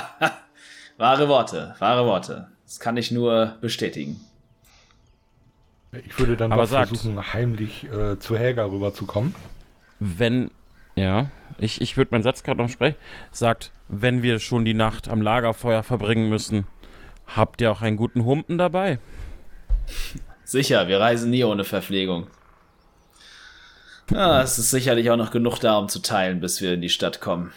[0.97, 2.47] wahre Worte, wahre Worte.
[2.65, 4.21] Das kann ich nur bestätigen.
[6.05, 9.35] Ich würde dann Aber doch sagt- versuchen, heimlich äh, zu Helga rüberzukommen.
[9.99, 10.51] Wenn,
[10.97, 11.29] ja,
[11.59, 12.97] ich, ich würde meinen Satz gerade noch sprechen,
[13.31, 16.65] sagt, wenn wir schon die Nacht am Lagerfeuer verbringen müssen,
[17.27, 18.99] habt ihr auch einen guten Humpen dabei?
[20.43, 22.27] Sicher, wir reisen nie ohne Verpflegung.
[24.13, 26.89] Ah, es ist sicherlich auch noch genug da, um zu teilen, bis wir in die
[26.89, 27.51] Stadt kommen.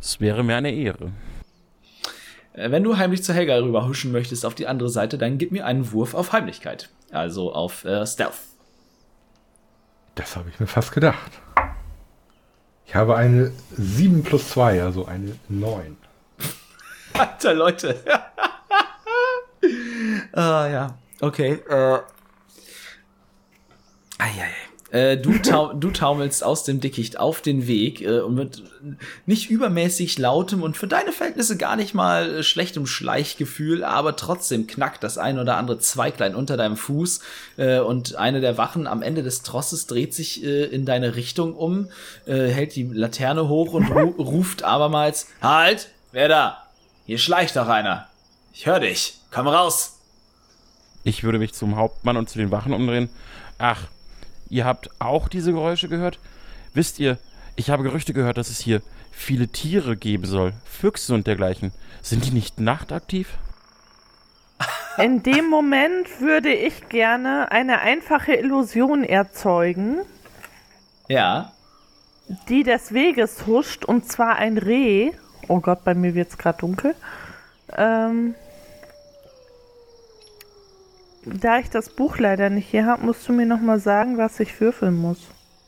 [0.00, 1.12] Es wäre mir eine Ehre.
[2.54, 5.66] Äh, Wenn du heimlich zu Helga rüberhuschen möchtest auf die andere Seite, dann gib mir
[5.66, 6.88] einen Wurf auf Heimlichkeit.
[7.12, 8.40] Also auf äh, Stealth.
[10.14, 11.40] Das habe ich mir fast gedacht.
[12.90, 15.96] Ich habe eine 7 plus 2, also eine 9.
[17.12, 18.02] Alter, Leute.
[20.32, 20.98] ah, ja.
[21.20, 21.52] Okay.
[21.68, 22.00] Äh.
[24.18, 24.50] Eieiei.
[24.90, 28.62] Äh, du, tau du taumelst aus dem Dickicht auf den Weg äh, und mit
[29.24, 34.66] nicht übermäßig lautem und für deine Verhältnisse gar nicht mal äh, schlechtem Schleichgefühl, aber trotzdem
[34.66, 37.20] knackt das ein oder andere Zweiglein unter deinem Fuß
[37.56, 41.54] äh, und eine der Wachen am Ende des Trosses dreht sich äh, in deine Richtung
[41.54, 41.88] um,
[42.26, 45.88] äh, hält die Laterne hoch und ru ruft abermals: Halt!
[46.12, 46.66] Wer da?
[47.06, 48.08] Hier schleicht doch einer.
[48.52, 49.14] Ich hör dich.
[49.30, 49.98] Komm raus.
[51.04, 53.08] Ich würde mich zum Hauptmann und zu den Wachen umdrehen.
[53.58, 53.86] Ach,
[54.50, 56.18] ihr habt auch diese Geräusche gehört?
[56.74, 57.18] Wisst ihr,
[57.56, 60.52] ich habe Gerüchte gehört, dass es hier viele Tiere geben soll.
[60.64, 61.72] Füchse und dergleichen.
[62.02, 63.28] Sind die nicht nachtaktiv?
[64.98, 69.98] In dem Moment würde ich gerne eine einfache Illusion erzeugen,
[71.08, 71.52] Ja.
[72.48, 75.12] die des Weges huscht, und zwar ein Reh.
[75.48, 76.94] Oh Gott, bei mir wird es gerade dunkel.
[77.76, 78.34] Ähm,
[81.38, 84.40] da ich das Buch leider nicht hier habe, musst du mir noch mal sagen, was
[84.40, 85.18] ich würfeln muss.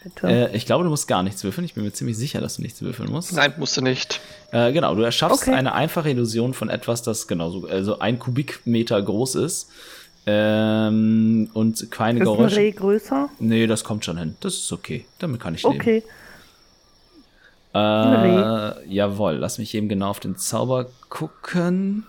[0.03, 0.27] Bitte.
[0.27, 1.65] Äh, ich glaube, du musst gar nichts würfeln.
[1.65, 3.33] Ich bin mir ziemlich sicher, dass du nichts würfeln musst.
[3.35, 4.21] Nein, musst du nicht.
[4.51, 5.55] Äh, genau, du erschaffst Okay.
[5.55, 9.71] eine einfache Illusion von etwas, das genauso, also ein Kubikmeter groß ist.
[10.27, 12.57] Ähm, und keine ist ein Geräusche.
[12.57, 13.29] Reh größer?
[13.39, 14.37] Nee, das kommt schon hin.
[14.41, 15.05] Das ist okay.
[15.19, 15.77] Damit kann ich leben.
[15.77, 16.03] Okay.
[17.75, 22.05] Äh, jawohl, lass mich eben genau auf den Zauber gucken.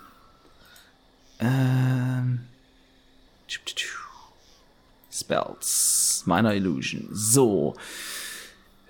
[1.39, 2.41] Ähm.
[5.12, 6.24] Spells.
[6.26, 7.08] Minor Illusion.
[7.12, 7.76] So.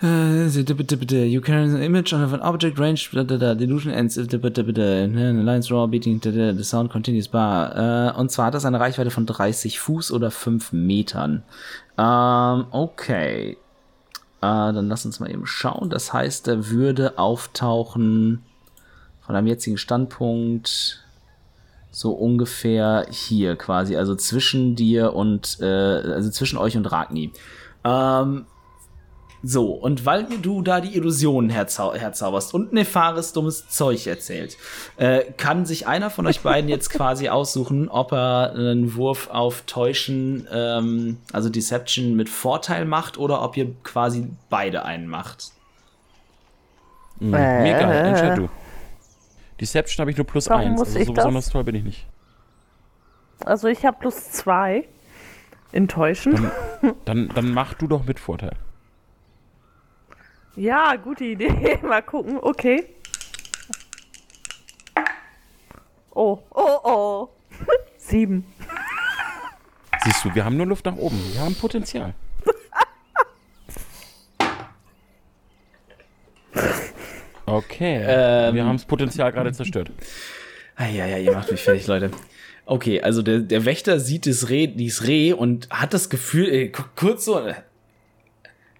[0.01, 3.09] Äh, You can an image of an object range.
[3.11, 6.21] The illusion ends lines raw beating.
[6.21, 8.11] The sound continues bar.
[8.15, 11.43] Äh, und zwar hat das eine Reichweite von 30 Fuß oder 5 Metern.
[11.97, 13.51] Ähm, okay.
[13.51, 13.55] Äh,
[14.41, 15.89] dann lass uns mal eben schauen.
[15.89, 18.43] Das heißt, er würde auftauchen
[19.21, 21.02] von einem jetzigen Standpunkt
[21.93, 27.31] so ungefähr hier quasi, also zwischen dir und, äh, also zwischen euch und Ragni.
[27.85, 28.45] Ähm,
[29.43, 34.57] so, und weil du da die Illusionen herzau herzauberst und Nefaris dummes Zeug erzählt,
[34.97, 39.63] äh, kann sich einer von euch beiden jetzt quasi aussuchen, ob er einen Wurf auf
[39.67, 45.51] Täuschen, ähm, also Deception mit Vorteil macht oder ob ihr quasi beide einen macht.
[47.19, 48.09] Hm, Mir egal, Äh.
[48.09, 48.49] entscheid du.
[49.59, 51.23] Deception habe ich nur plus Warum 1, muss also ich so das?
[51.23, 52.07] besonders toll bin ich nicht.
[53.45, 54.87] Also ich habe plus zwei.
[55.71, 56.39] Enttäuschend.
[57.05, 58.55] Dann, dann mach du doch mit Vorteil.
[60.55, 61.79] Ja, gute Idee.
[61.81, 62.37] Mal gucken.
[62.41, 62.85] Okay.
[66.11, 67.29] Oh, oh, oh.
[67.97, 68.45] Sieben.
[70.03, 71.19] Siehst du, wir haben nur Luft nach oben.
[71.33, 72.13] Wir haben Potenzial.
[77.57, 78.55] Okay, Ähm.
[78.55, 79.91] wir haben das Potenzial gerade zerstört.
[80.75, 82.09] Ah, ja, ja, ihr macht mich fertig, Leute.
[82.65, 86.71] Okay, also der, der Wächter sieht das Reh, dieses Reh und hat das Gefühl, äh,
[86.95, 87.53] kurz so, äh,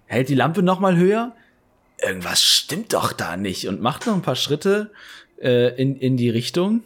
[0.06, 1.36] hält die Lampe noch mal höher.
[2.02, 4.90] Irgendwas stimmt doch da nicht und macht noch ein paar Schritte
[5.40, 6.82] äh, in, in die Richtung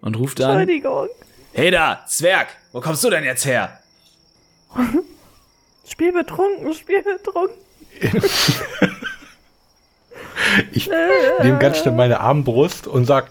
[0.00, 1.08] und ruft dann, Entschuldigung.
[1.52, 3.78] hey da, Zwerg, wo kommst du denn jetzt her?
[5.88, 7.56] Spiel betrunken, Spiel betrunken.
[10.72, 10.88] Ich
[11.42, 13.28] nehme ganz schnell meine Armbrust und sag,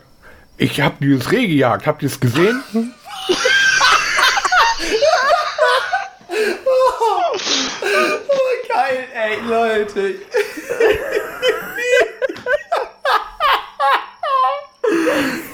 [0.58, 1.88] ich habe dieses Reh gejagt.
[1.88, 2.64] Habt ihr es gesehen?
[8.70, 10.16] Geil, ey, Leute.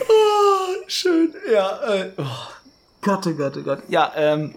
[0.10, 1.80] oh, schön, ja.
[1.94, 2.24] Äh, oh.
[3.02, 3.80] Gott, oh Gott, oh Gott.
[3.88, 4.56] Ja, ähm.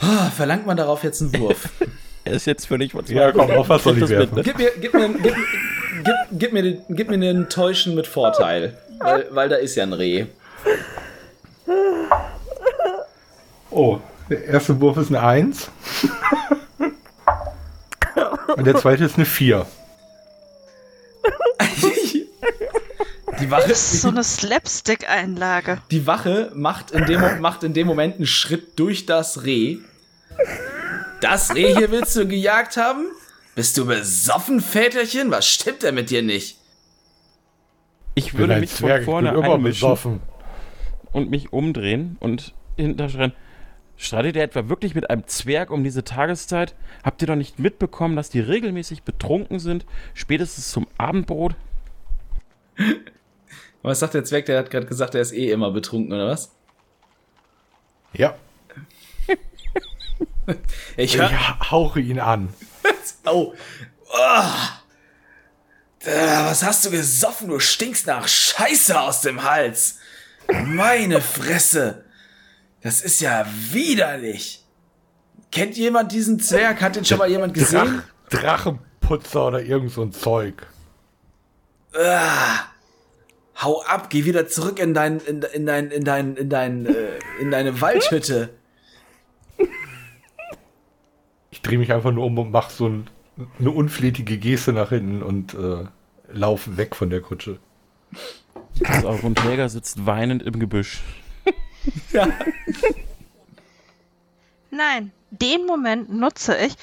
[0.00, 1.68] Ah, Verlangt man darauf jetzt einen Wurf?
[2.24, 4.34] Er ist jetzt völlig Ja, komm, auf was soll ich mit, werfen?
[4.36, 4.42] ne?
[4.42, 5.34] Gib mir, gib mir, gib,
[6.04, 8.76] gib, gib mir, den- gib mir einen Täuschen mit Vorteil.
[8.98, 10.26] Weil, weil da ist ja ein Reh.
[13.70, 13.98] Oh,
[14.30, 15.70] der erste Wurf ist eine 1.
[18.56, 19.66] Und der zweite ist eine 4.
[23.40, 25.78] Die Wache, Das ist so eine Slapstick-Einlage.
[25.90, 29.78] die Wache macht, in dem, macht in dem Moment einen Schritt durch das Reh.
[31.22, 33.06] Das Reh hier willst du gejagt haben?
[33.54, 35.30] Bist du besoffen, Väterchen?
[35.30, 36.58] Was stimmt denn mit dir nicht?
[38.16, 40.20] Ich würde mich von vorne immer einmischen besoffen.
[41.12, 43.34] und mich umdrehen und hinterschreien.
[43.96, 46.74] Streitet ihr etwa wirklich mit einem Zwerg um diese Tageszeit?
[47.04, 51.54] Habt ihr doch nicht mitbekommen, dass die regelmäßig betrunken sind, spätestens zum Abendbrot?
[53.82, 54.46] Was sagt der Zwerg?
[54.46, 56.50] Der hat gerade gesagt, er ist eh immer betrunken, oder was?
[58.12, 58.34] Ja,
[60.96, 61.70] Ich ich hör.
[61.70, 62.52] hauche ihn an.
[63.24, 63.54] Oh.
[66.00, 67.48] Äh, Was hast du gesoffen?
[67.48, 69.98] Du stinkst nach Scheiße aus dem Hals.
[70.64, 72.04] Meine Fresse.
[72.80, 74.64] Das ist ja widerlich.
[75.52, 76.80] Kennt jemand diesen Zwerg?
[76.80, 78.02] Hat den schon mal jemand gesehen?
[78.28, 80.66] Drach, Drachenputzer oder irgend so ein Zeug.
[81.94, 82.64] Ah.
[83.60, 87.18] Hau ab, geh wieder zurück in dein, in, in dein, in dein, in dein, äh,
[87.40, 88.50] in deine Waldhütte.
[91.50, 93.06] Ich drehe mich einfach nur um und mache so ein,
[93.58, 95.84] eine unflätige Geste nach hinten und äh,
[96.32, 97.58] laufe weg von der Kutsche.
[98.84, 101.02] Also auch und Helga sitzt weinend im Gebüsch.
[102.12, 102.28] Ja.
[104.70, 106.76] Nein, den Moment nutze ich,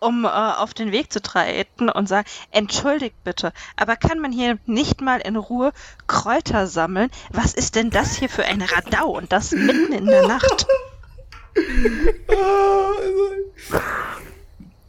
[0.00, 4.58] um äh, auf den Weg zu treten und sagen, entschuldigt bitte, aber kann man hier
[4.66, 5.72] nicht mal in Ruhe
[6.08, 7.10] Kräuter sammeln?
[7.30, 10.66] Was ist denn das hier für ein Radau und das mitten in der Nacht?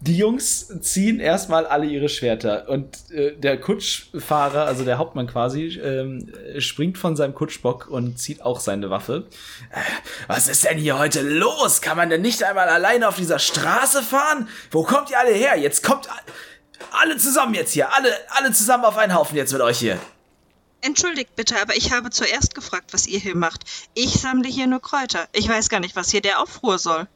[0.03, 5.80] Die Jungs ziehen erstmal alle ihre Schwerter und äh, der Kutschfahrer, also der Hauptmann quasi,
[5.80, 9.28] ähm, springt von seinem Kutschbock und zieht auch seine Waffe.
[9.70, 9.78] Äh,
[10.28, 11.82] was ist denn hier heute los?
[11.82, 14.49] Kann man denn nicht einmal alleine auf dieser Straße fahren?
[14.72, 15.55] Wo kommt ihr alle her?
[15.59, 16.09] Jetzt kommt
[16.99, 19.99] alle zusammen jetzt hier, alle, alle zusammen auf einen Haufen jetzt mit euch hier.
[20.82, 23.64] Entschuldigt bitte, aber ich habe zuerst gefragt, was ihr hier macht.
[23.94, 25.28] Ich sammle hier nur Kräuter.
[25.34, 27.08] Ich weiß gar nicht, was hier der Aufruhr soll.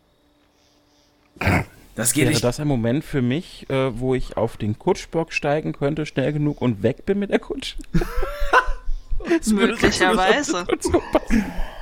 [1.95, 2.43] Das geht Wäre nicht.
[2.43, 6.61] das ein Moment für mich, äh, wo ich auf den Kutschbock steigen könnte, schnell genug
[6.61, 7.77] und weg bin mit der Kutsche?
[9.47, 10.65] Möglicherweise.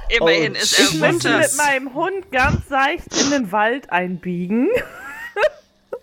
[0.09, 1.37] Immerhin Oh, ist er Ich müsste runter.
[1.39, 4.69] mit meinem Hund ganz seicht in den Wald einbiegen.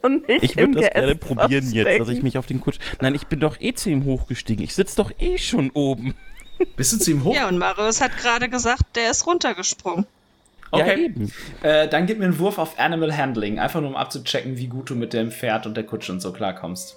[0.03, 2.79] Und nicht Ich würde das gerne probieren jetzt, dass ich mich auf den Kutsch.
[3.01, 4.65] Nein, ich bin doch eh zu ihm hochgestiegen.
[4.65, 6.15] Ich sitze doch eh schon oben.
[6.77, 7.35] Bist du zu ihm hoch?
[7.35, 10.07] Ja, und Marius hat gerade gesagt, der ist runtergesprungen.
[10.73, 11.05] Ja, Okay.
[11.07, 11.33] eben.
[11.63, 14.89] Äh, dann gib mir einen Wurf auf Animal Handling, einfach nur um abzuchecken, wie gut
[14.91, 16.97] du mit dem Pferd und der Kutsche und so klarkommst.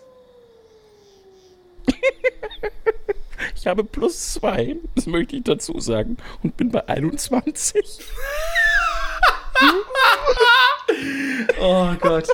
[3.55, 7.81] Ich habe plus zwei, das möchte ich dazu sagen, und bin bei 21.
[11.59, 12.27] Oh Gott.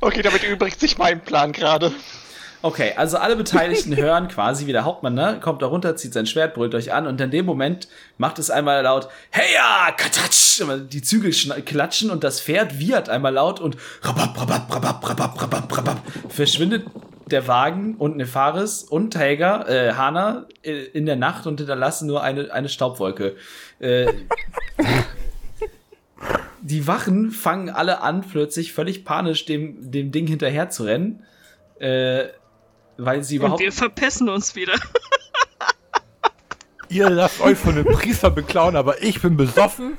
[0.00, 1.92] Okay, damit übrigt sich mein Plan gerade.
[2.60, 6.26] Okay, also alle Beteiligten hören quasi, wie der Hauptmann, ne, kommt da runter, zieht sein
[6.26, 11.02] Schwert, brüllt euch an und in dem Moment macht es einmal laut, heya, katatsch, die
[11.02, 11.32] Zügel
[11.62, 16.86] klatschen und das Pferd wiehert einmal laut und rabab, rabab, rabab, rabab, rabab, rabab, verschwindet
[17.26, 22.22] der Wagen und Nefaris und Helga, äh, Hana äh, in der Nacht und hinterlassen nur
[22.22, 23.36] eine, eine Staubwolke.
[23.78, 24.06] Äh,
[26.60, 31.24] die Wachen fangen alle an, plötzlich völlig panisch dem, dem Ding hinterher zu rennen.
[31.78, 32.26] Äh,
[32.96, 33.60] weil sie Und überhaupt.
[33.60, 34.74] wir verpissen uns wieder.
[36.88, 39.96] Ihr lasst euch von dem Priester beklauen, aber ich bin besoffen.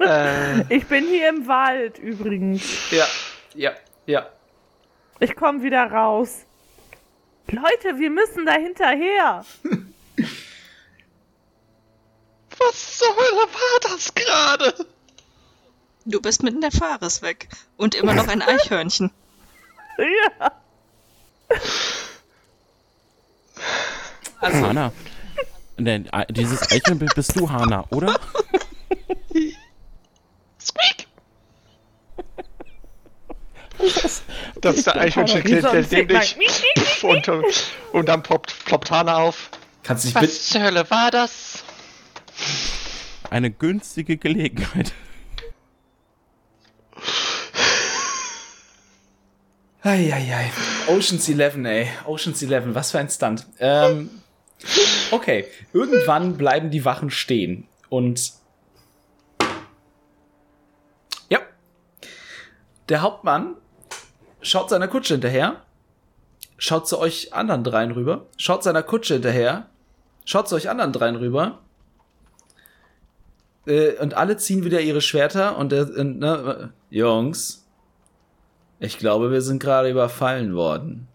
[0.00, 2.90] Äh, Ich bin hier im Wald übrigens.
[2.90, 3.06] Ja,
[3.54, 3.70] ja,
[4.06, 4.26] ja.
[5.20, 6.44] Ich komme wieder raus.
[7.48, 9.44] Leute, wir müssen da hinterher.
[14.60, 14.86] gerade?
[16.04, 17.48] Du bist mitten der Fahres weg.
[17.76, 19.10] Und immer noch ein Eichhörnchen.
[19.98, 20.52] Ja.
[24.40, 24.92] Also, Hana.
[25.76, 28.18] Nee, äh, dieses Eichhörnchen bist du, Hana, oder?
[30.60, 31.06] Squeak!
[34.60, 36.36] Das ist der Eichhörnchen, der ein dem dich.
[37.00, 37.14] Sigma.
[37.14, 37.28] Und,
[37.92, 39.50] und dann ploppt, ploppt Hana auf.
[39.82, 40.26] kannst bitte.
[40.26, 41.49] Was zur Hölle war das?
[43.30, 44.92] Eine günstige Gelegenheit.
[49.82, 50.50] Eieiei.
[50.88, 51.88] Ocean's 11, ey.
[52.06, 53.46] Ocean's 11, was für ein Stunt.
[53.60, 54.10] Ähm,
[55.12, 58.32] okay, irgendwann bleiben die Wachen stehen und
[61.28, 61.38] ja,
[62.88, 63.54] der Hauptmann
[64.42, 65.62] schaut seiner Kutsche hinterher,
[66.58, 69.68] schaut zu euch anderen dreien rüber, schaut seiner Kutsche hinterher,
[70.24, 71.60] schaut zu euch anderen dreien rüber
[73.66, 77.66] äh, und alle ziehen wieder ihre Schwerter und der, äh, ne, Jungs,
[78.78, 81.08] ich glaube, wir sind gerade überfallen worden.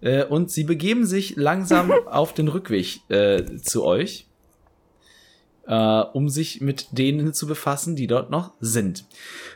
[0.00, 4.26] Äh, und sie begeben sich langsam auf den Rückweg äh, zu euch,
[5.66, 9.06] äh, um sich mit denen zu befassen, die dort noch sind.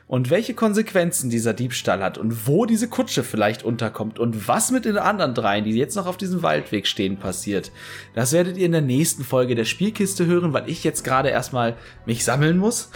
[0.06, 4.84] Und welche Konsequenzen dieser Diebstahl hat und wo diese Kutsche vielleicht unterkommt und was mit
[4.84, 7.70] den anderen dreien, die jetzt noch auf diesem Waldweg stehen, passiert,
[8.14, 11.76] das werdet ihr in der nächsten Folge der Spielkiste hören, weil ich jetzt gerade erstmal
[12.06, 12.90] mich sammeln muss.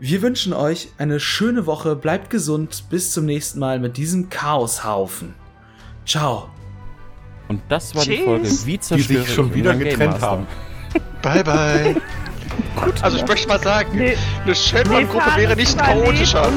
[0.00, 5.34] Wir wünschen euch eine schöne Woche, bleibt gesund, bis zum nächsten Mal mit diesem Chaoshaufen.
[6.04, 6.50] Ciao.
[7.46, 8.24] Und das war die Tschüss.
[8.24, 10.48] Folge Wie Die zerstöre sich schon wieder getrennt haben.
[11.22, 11.96] Bye, bye.
[13.00, 14.16] Also ich möchte mal sagen, Nee.
[14.44, 16.48] eine Shenron-Gruppe wäre nicht chaotischer.